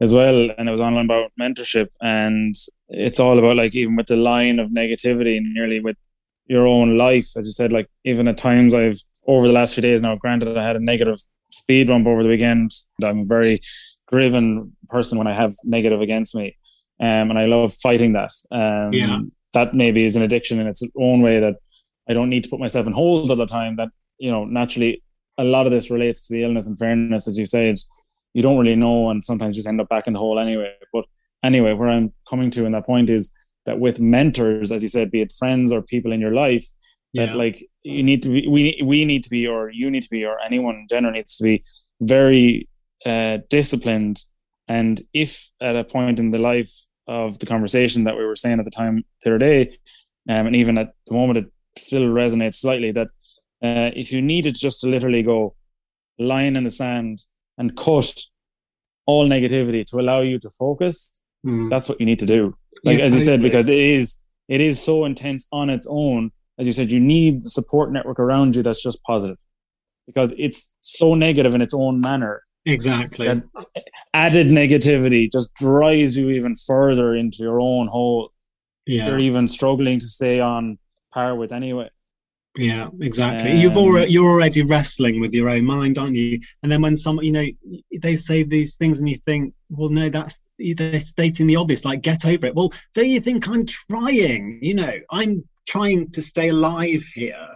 [0.00, 2.54] as well, and it was online about mentorship, and
[2.88, 5.96] it's all about like even with the line of negativity, nearly with
[6.46, 9.82] your own life, as you said, like even at times I've over the last few
[9.82, 10.16] days now.
[10.16, 11.18] Granted, I had a negative
[11.50, 12.70] speed bump over the weekend.
[13.02, 13.60] I'm a very
[14.08, 16.56] driven person when I have negative against me,
[17.00, 18.32] um, and I love fighting that.
[18.50, 19.18] Um, yeah.
[19.54, 21.54] That maybe is an addiction in its own way that
[22.08, 23.76] I don't need to put myself in hold all the time.
[23.76, 23.88] That
[24.18, 25.02] you know, naturally,
[25.38, 27.74] a lot of this relates to the illness and fairness, as you say.
[28.38, 30.72] You don't really know, and sometimes just end up back in the hole anyway.
[30.92, 31.06] But
[31.42, 33.34] anyway, where I'm coming to in that point is
[33.66, 36.64] that with mentors, as you said, be it friends or people in your life,
[37.14, 40.10] that like you need to be, we we need to be, or you need to
[40.16, 41.64] be, or anyone in general needs to be
[42.00, 42.68] very
[43.04, 44.22] uh, disciplined.
[44.68, 46.72] And if at a point in the life
[47.08, 49.60] of the conversation that we were saying at the time the other day,
[50.28, 53.08] um, and even at the moment it still resonates slightly that
[53.64, 55.56] uh, if you needed just to literally go
[56.20, 57.24] line in the sand
[57.58, 58.14] and cut
[59.06, 61.68] all negativity to allow you to focus, mm.
[61.70, 62.56] that's what you need to do.
[62.84, 66.30] Like yeah, as you said, because it is it is so intense on its own.
[66.58, 69.38] As you said, you need the support network around you that's just positive,
[70.06, 72.42] because it's so negative in its own manner.
[72.64, 73.28] Exactly.
[74.12, 78.32] added negativity just drives you even further into your own hole.
[78.86, 79.08] Yeah.
[79.08, 80.78] You're even struggling to stay on
[81.12, 81.90] par with anyway.
[82.58, 83.52] Yeah, exactly.
[83.52, 86.40] Um, You've already you're already wrestling with your own mind, aren't you?
[86.62, 87.46] And then when someone, you know,
[88.02, 92.02] they say these things, and you think, well, no, that's they're stating the obvious, like
[92.02, 92.56] get over it.
[92.56, 94.58] Well, don't you think I'm trying?
[94.60, 97.48] You know, I'm trying to stay alive here.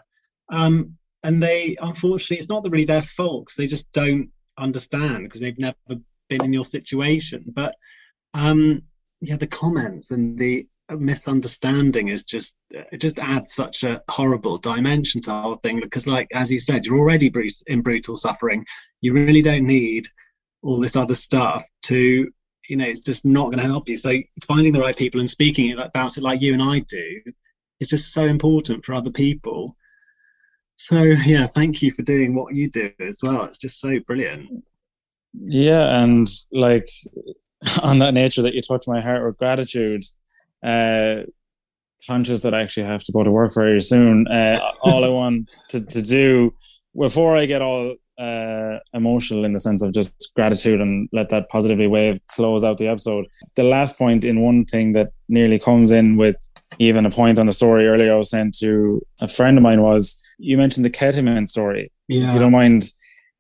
[0.51, 3.53] Um, and they, unfortunately, it's not really their fault.
[3.59, 5.77] They just don't understand because they've never
[6.29, 7.45] been in your situation.
[7.49, 7.75] But
[8.35, 8.83] um,
[9.21, 15.21] yeah, the comments and the misunderstanding is just it just adds such a horrible dimension
[15.23, 17.33] to the whole thing because like as you said you're already
[17.67, 18.65] in brutal suffering.
[19.01, 20.07] You really don't need
[20.63, 22.31] all this other stuff to
[22.69, 23.97] you know it's just not going to help you.
[23.97, 24.13] So
[24.47, 27.21] finding the right people and speaking about it like you and i do
[27.81, 29.77] is just so important for other people.
[30.77, 33.45] So yeah thank you for doing what you do as well.
[33.45, 34.65] It's just so brilliant.
[35.35, 36.89] Yeah and like
[37.83, 40.05] on that nature that you touch my heart with gratitude
[40.63, 41.23] uh,
[42.07, 44.27] conscious that I actually have to go to work very soon.
[44.29, 46.55] Uh, all I want to, to do
[46.99, 51.49] before I get all uh, emotional in the sense of just gratitude and let that
[51.49, 53.27] positively wave close out the episode.
[53.57, 56.37] The last point in one thing that nearly comes in with
[56.79, 59.83] even a point on the story earlier I was sent to a friend of mine
[59.83, 61.91] was you mentioned the ketamine story.
[62.09, 62.25] Yeah.
[62.25, 62.85] If you don't mind,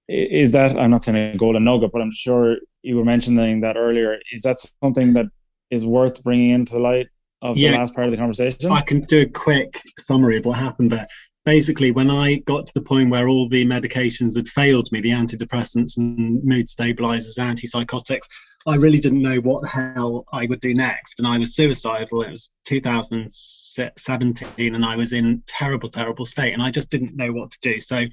[0.09, 3.77] is that I'm not saying a golden nugget, but I'm sure you were mentioning that
[3.77, 4.19] earlier.
[4.33, 5.27] Is that something that
[5.73, 7.09] is worth bringing into the light
[7.41, 8.71] of yeah, the last part of the conversation?
[8.71, 11.09] I can do a quick summary of what happened there.
[11.45, 15.11] Basically, when I got to the point where all the medications had failed me, the
[15.11, 18.29] antidepressants and mood stabilizers, antipsychotics,
[18.65, 21.15] I really didn't know what the hell I would do next.
[21.19, 22.23] And I was suicidal.
[22.23, 26.53] It was 2017, and I was in terrible, terrible state.
[26.53, 27.81] And I just didn't know what to do.
[27.81, 28.05] So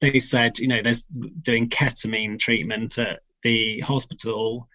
[0.00, 4.68] they said, you know, there's doing ketamine treatment at the hospital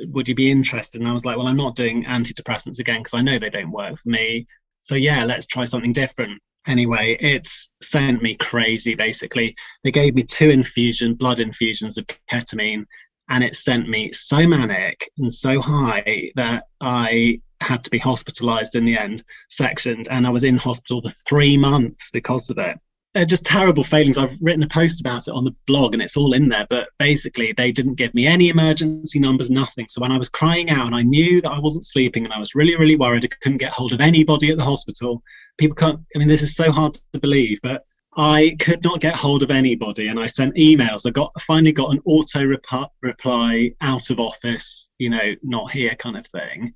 [0.00, 1.00] would you be interested?
[1.00, 3.70] And I was like, well, I'm not doing antidepressants again because I know they don't
[3.70, 4.46] work for me.
[4.82, 6.40] So yeah, let's try something different.
[6.66, 8.94] Anyway, it's sent me crazy.
[8.94, 12.84] Basically, they gave me two infusion, blood infusions of ketamine,
[13.30, 18.76] and it sent me so manic and so high that I had to be hospitalized
[18.76, 22.78] in the end, sectioned, and I was in hospital for three months because of it
[23.14, 24.18] uh, just terrible failings.
[24.18, 26.66] I've written a post about it on the blog and it's all in there.
[26.68, 29.86] But basically, they didn't give me any emergency numbers, nothing.
[29.88, 32.38] So when I was crying out and I knew that I wasn't sleeping and I
[32.38, 35.22] was really, really worried, I couldn't get hold of anybody at the hospital.
[35.56, 37.84] People can't, I mean, this is so hard to believe, but
[38.16, 40.08] I could not get hold of anybody.
[40.08, 41.06] And I sent emails.
[41.06, 45.94] I got finally got an auto rep- reply out of office, you know, not here
[45.94, 46.74] kind of thing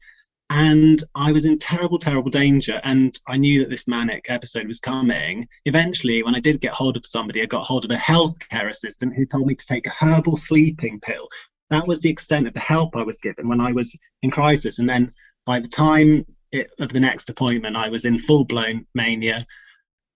[0.55, 2.78] and I was in terrible, terrible danger.
[2.84, 5.48] And I knew that this manic episode was coming.
[5.64, 9.16] Eventually, when I did get hold of somebody, I got hold of a healthcare assistant
[9.16, 11.26] who told me to take a herbal sleeping pill.
[11.70, 14.78] That was the extent of the help I was given when I was in crisis.
[14.78, 15.11] And then
[15.46, 19.46] by the time it, of the next appointment, I was in full blown mania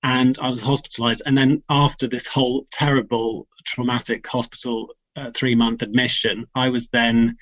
[0.03, 1.23] and I was hospitalized.
[1.25, 7.39] And then after this whole terrible, traumatic hospital uh, three month admission, I was then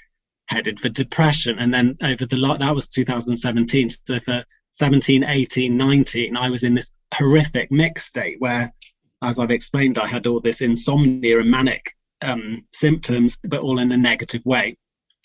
[0.48, 1.58] headed for depression.
[1.58, 3.88] And then over the lot, that was 2017.
[3.88, 8.72] So for 17, 18, 19, I was in this horrific mixed state where,
[9.22, 13.92] as I've explained, I had all this insomnia and manic um, symptoms, but all in
[13.92, 14.76] a negative way,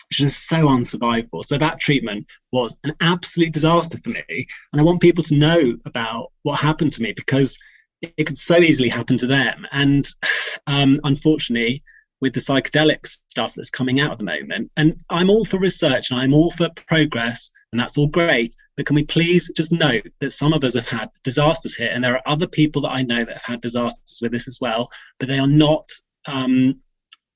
[0.08, 1.44] which is so unsurvivable.
[1.44, 4.46] So that treatment was an absolute disaster for me.
[4.72, 7.58] And I want people to know about what happened to me because
[8.02, 9.66] it could so easily happen to them.
[9.72, 10.06] And
[10.66, 11.82] um, unfortunately,
[12.20, 14.70] with the psychedelic stuff that's coming out at the moment.
[14.76, 18.54] And I'm all for research and I'm all for progress, and that's all great.
[18.76, 22.02] But can we please just note that some of us have had disasters here, and
[22.02, 24.90] there are other people that I know that have had disasters with this as well,
[25.18, 25.88] but they are not
[26.26, 26.80] um,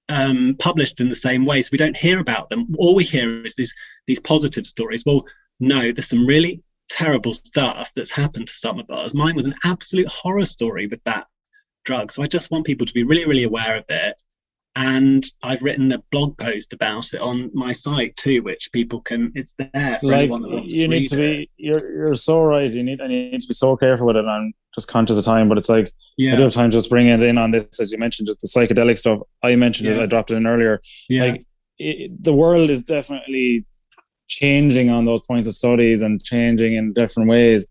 [0.09, 1.62] um, published in the same way.
[1.62, 2.74] So we don't hear about them.
[2.78, 3.74] All we hear is these
[4.07, 5.05] these positive stories.
[5.05, 5.26] Well,
[5.61, 9.14] no, there's some really terrible stuff that's happened to some of us.
[9.14, 11.26] Mine was an absolute horror story with that
[11.85, 12.12] drug.
[12.12, 14.14] So I just want people to be really, really aware of it.
[14.77, 19.31] And I've written a blog post about it on my site too, which people can.
[19.37, 21.49] It's there for like, anyone that wants you to need to be it.
[21.57, 24.25] you're you're so right you need and you need to be so careful with it
[24.25, 26.33] I'm just conscious of time but it's like yeah.
[26.33, 28.49] I do have time just bring it in on this as you mentioned just the
[28.49, 31.47] psychedelic stuff I mentioned it I dropped it in earlier yeah, like
[31.79, 33.64] it, the world is definitely
[34.27, 37.68] changing on those points of studies and changing in different ways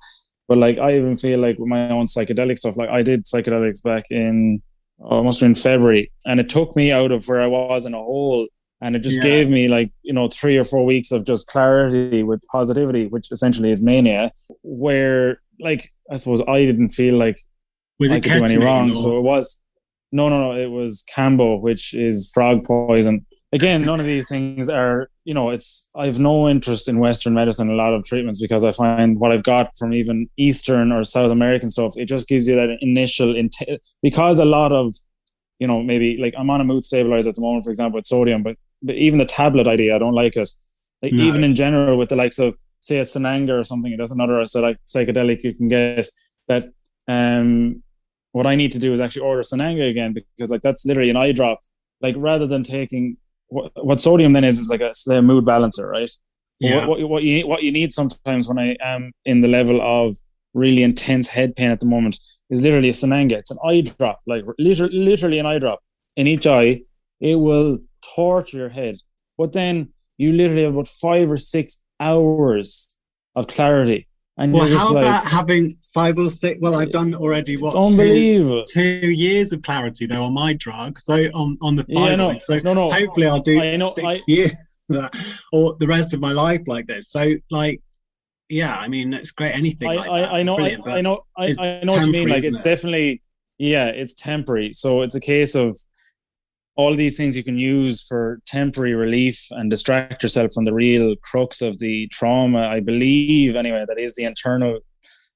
[0.47, 3.81] but like i even feel like with my own psychedelic stuff like i did psychedelics
[3.81, 4.61] back in
[5.03, 7.85] oh, it must have been february and it took me out of where i was
[7.85, 8.47] in a hole
[8.81, 9.23] and it just Yeah.
[9.23, 13.31] gave me like you know three or four weeks of just clarity with positivity which
[13.31, 14.31] essentially is mania
[14.63, 17.37] where like i suppose i didn't feel like
[17.99, 18.91] was I it could do any wrong.
[18.91, 19.59] or- So it was
[20.11, 20.59] no, no, no.
[20.59, 23.25] It was Kambo, which is frog poison.
[23.53, 25.87] Again, none of these things are, you know, it's.
[25.95, 29.31] I have no interest in Western medicine, a lot of treatments, because I find what
[29.31, 33.35] I've got from even Eastern or South American stuff, it just gives you that initial
[33.35, 33.55] int-
[34.01, 34.95] because a lot of,
[35.59, 38.07] you know, maybe like I'm on a mood stabilizer at the moment, for example, with
[38.07, 40.49] sodium, but but even the tablet idea, I don't like it.
[41.03, 41.23] Like No.
[41.23, 44.61] even in general, with the likes of say a Sananga or something, that's another so
[44.61, 46.05] like psychedelic you can get
[46.47, 46.65] that
[47.07, 47.83] um
[48.31, 51.17] what I need to do is actually order Sananga again because like that's literally an
[51.17, 51.59] eye drop.
[52.01, 53.17] Like rather than taking
[53.53, 56.11] what, what sodium then is is like a, a mood balancer, right?
[56.59, 56.85] Yeah.
[56.85, 60.15] What, what, what you what you need sometimes when I am in the level of
[60.53, 63.33] really intense head pain at the moment is literally a Sananga.
[63.33, 65.79] It's an eye drop, like literally, literally an eye drop
[66.15, 66.81] in each eye.
[67.19, 67.79] It will
[68.15, 68.95] torture your head,
[69.37, 72.97] but then you literally have about five or six hours
[73.35, 76.59] of clarity, and Well, you're just how like, about having five or six?
[76.61, 78.63] Well, I've done already what it's unbelievable.
[78.65, 78.81] two
[79.11, 80.99] years of clarity though on my drug.
[80.99, 82.17] So on on the Yeah, thyroid.
[82.17, 82.89] no, so no, no.
[82.89, 84.53] hopefully I'll do I know, six I- years
[85.53, 87.09] or the rest of my life like this.
[87.11, 87.81] So like,
[88.49, 89.53] yeah, I mean it's great.
[89.53, 90.33] Anything I, like I, that.
[90.33, 92.29] I know, I, I know, I, I know what you mean.
[92.29, 92.63] Like it's it?
[92.63, 93.21] definitely,
[93.57, 94.73] yeah, it's temporary.
[94.73, 95.77] So it's a case of
[96.75, 101.15] all these things you can use for temporary relief and distract yourself from the real
[101.21, 102.67] crux of the trauma.
[102.67, 104.79] I believe, anyway, that is the internal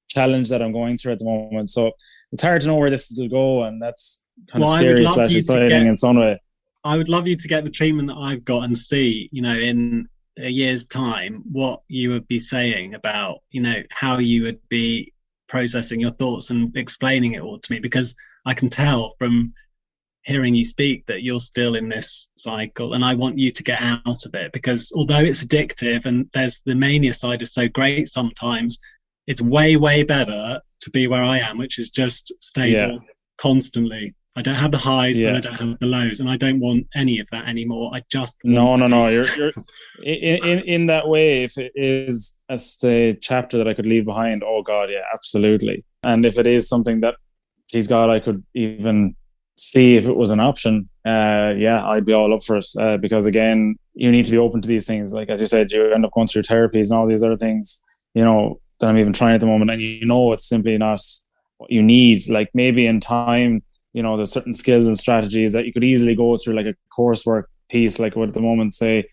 [0.08, 1.70] challenge that I'm going through at the moment.
[1.70, 1.92] So
[2.32, 5.34] it's hard to know where this will go, and that's kind Well, of scary slash
[5.34, 6.40] exciting get- in some way.
[6.84, 9.54] I would love you to get the treatment that I've got and see, you know,
[9.56, 14.60] in a year's time, what you would be saying about, you know, how you would
[14.68, 15.12] be
[15.48, 18.14] processing your thoughts and explaining it all to me, because
[18.46, 19.52] I can tell from
[20.22, 23.80] hearing you speak that you're still in this cycle and I want you to get
[23.80, 28.08] out of it because although it's addictive and there's the mania side is so great
[28.08, 28.78] sometimes,
[29.28, 32.98] it's way, way better to be where I am, which is just stable Yeah.
[33.38, 34.14] constantly.
[34.36, 35.36] I don't have the highs and Yeah.
[35.36, 37.90] I don't have the lows, and I don't want any of that anymore.
[37.94, 39.08] I just No, no, no.
[39.08, 39.52] You're, you're
[40.04, 41.42] in, in in that way.
[41.42, 45.84] If it is a chapter that I could leave behind, oh god, yeah, absolutely.
[46.04, 47.14] And if it is something that,
[47.72, 49.16] he's got, I could even
[49.56, 50.88] see if it was an option.
[51.04, 52.66] Uh, yeah, I'd be all up for it.
[52.78, 55.12] Uh, because again, you need to be open to these things.
[55.12, 57.82] Like as you said, you end up going through therapies and all these other things.
[58.14, 61.00] You know that I'm even trying at the moment, and you know it's simply not
[61.58, 62.28] what you need.
[62.28, 63.62] Like maybe in time,
[63.92, 66.74] you know, there's certain skills and strategies that you could easily go through, like a
[66.96, 69.08] coursework piece, like what at the moment, say,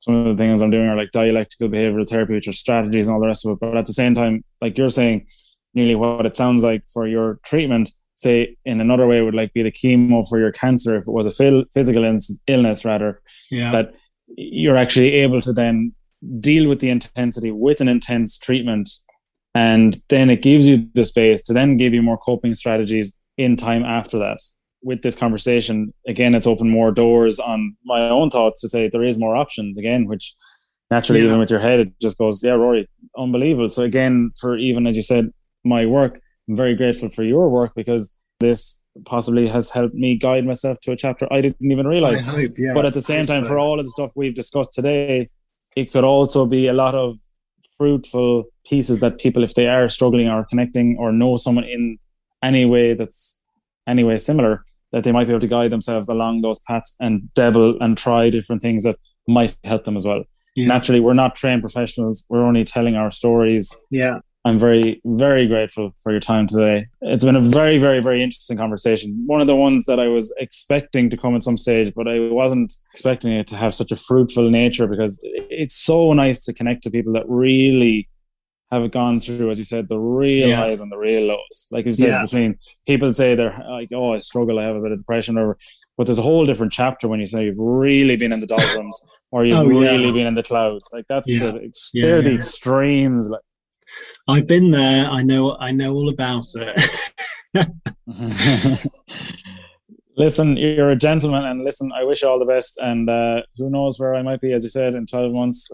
[0.00, 3.14] some of the things I'm doing are like dialectical behavioral therapy, which are strategies and
[3.14, 3.60] all the rest of it.
[3.60, 5.26] But at the same time, like you're saying,
[5.74, 9.62] nearly what it sounds like for your treatment, say in another way would like be
[9.62, 13.70] the chemo for your cancer if it was a phil- physical illness, illness rather yeah,
[13.70, 13.94] that
[14.36, 15.94] you're actually able to then
[16.38, 18.90] deal with the intensity with an intense treatment
[19.54, 23.56] and then it gives you the space to then give you more coping strategies in
[23.56, 24.38] time after that
[24.82, 29.04] with this conversation again it's opened more doors on my own thoughts to say there
[29.04, 30.34] is more options again which
[30.90, 31.26] naturally Yeah.
[31.26, 32.88] even with your head it just goes yeah rory
[33.18, 35.30] unbelievable so again for even as you said
[35.64, 40.46] my work i'm very grateful for your work because this possibly has helped me guide
[40.46, 42.52] myself to a chapter i didn't even realize hope.
[42.56, 43.48] Yeah, but at the same time, so.
[43.50, 45.28] for all of the stuff we've discussed today,
[45.76, 47.18] it could also be a lot of
[47.76, 51.98] fruitful pieces that people, if they are struggling or connecting or know someone in
[52.42, 53.42] any way that's
[53.86, 57.32] any way similar, that they might be able to guide themselves along those paths and
[57.34, 58.96] dabble and try different things that
[59.28, 60.22] might help them as well.
[60.56, 60.68] Yeah.
[60.68, 62.24] Naturally, we're not trained professionals.
[62.28, 63.74] We're only telling our stories.
[63.90, 66.86] yeah, I'm very, very grateful for your time today.
[67.02, 69.22] It's been a very, very, very interesting conversation.
[69.26, 72.20] One of the ones that I was expecting to come at some stage, but I
[72.30, 76.82] wasn't expecting it to have such a fruitful nature because it's so nice to connect
[76.84, 78.08] to people that really
[78.70, 80.56] have gone through, as you said, the real Yeah.
[80.56, 81.68] highs and the real lows.
[81.72, 82.22] Like you said, Yeah.
[82.22, 85.56] between people say they're like, oh, I struggle, I have a bit of depression, or
[85.98, 88.96] but there's a whole different chapter when you say you've really been in the doldrums
[89.32, 89.90] or you've Oh, yeah.
[89.90, 90.88] really been in the clouds.
[90.92, 91.50] Like that's Yeah.
[91.50, 93.28] the ex- Yeah, they're the extremes.
[93.30, 93.40] Like
[94.28, 95.08] I've been there.
[95.10, 95.56] I know.
[95.58, 96.80] I know all about it.
[100.16, 102.78] listen, you're a gentleman, and listen, I wish you all the best.
[102.78, 105.68] And uh, who knows where I might be, as you said, in 12 months.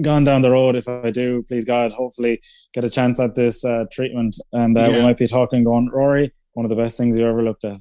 [0.00, 0.76] Have gone down the road.
[0.76, 2.40] If I do, please God, hopefully
[2.72, 4.96] get a chance at this uh, treatment, and uh, yeah.
[4.96, 5.62] we might be talking.
[5.62, 7.76] Going, Rory, one of the best things you ever looked at.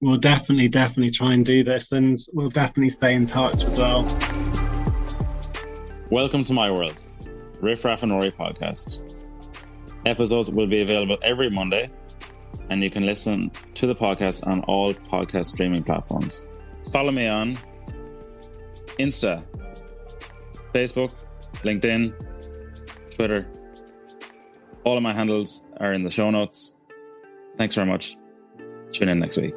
[0.00, 4.04] We'll definitely, definitely try and do this, and we'll definitely stay in touch as well.
[6.10, 7.06] Welcome to my world,
[7.60, 9.02] Riff Raff and Rory podcasts.
[10.06, 11.90] Episodes will be available every Monday
[12.70, 16.40] and you can listen to the podcast on all podcast streaming platforms.
[16.92, 17.58] Follow me on
[18.98, 19.44] Insta,
[20.74, 21.10] Facebook,
[21.62, 22.14] LinkedIn,
[23.10, 23.46] Twitter.
[24.84, 26.76] All of my handles are in the show notes.
[27.56, 28.16] Thanks very much.
[28.92, 29.54] Tune in next week.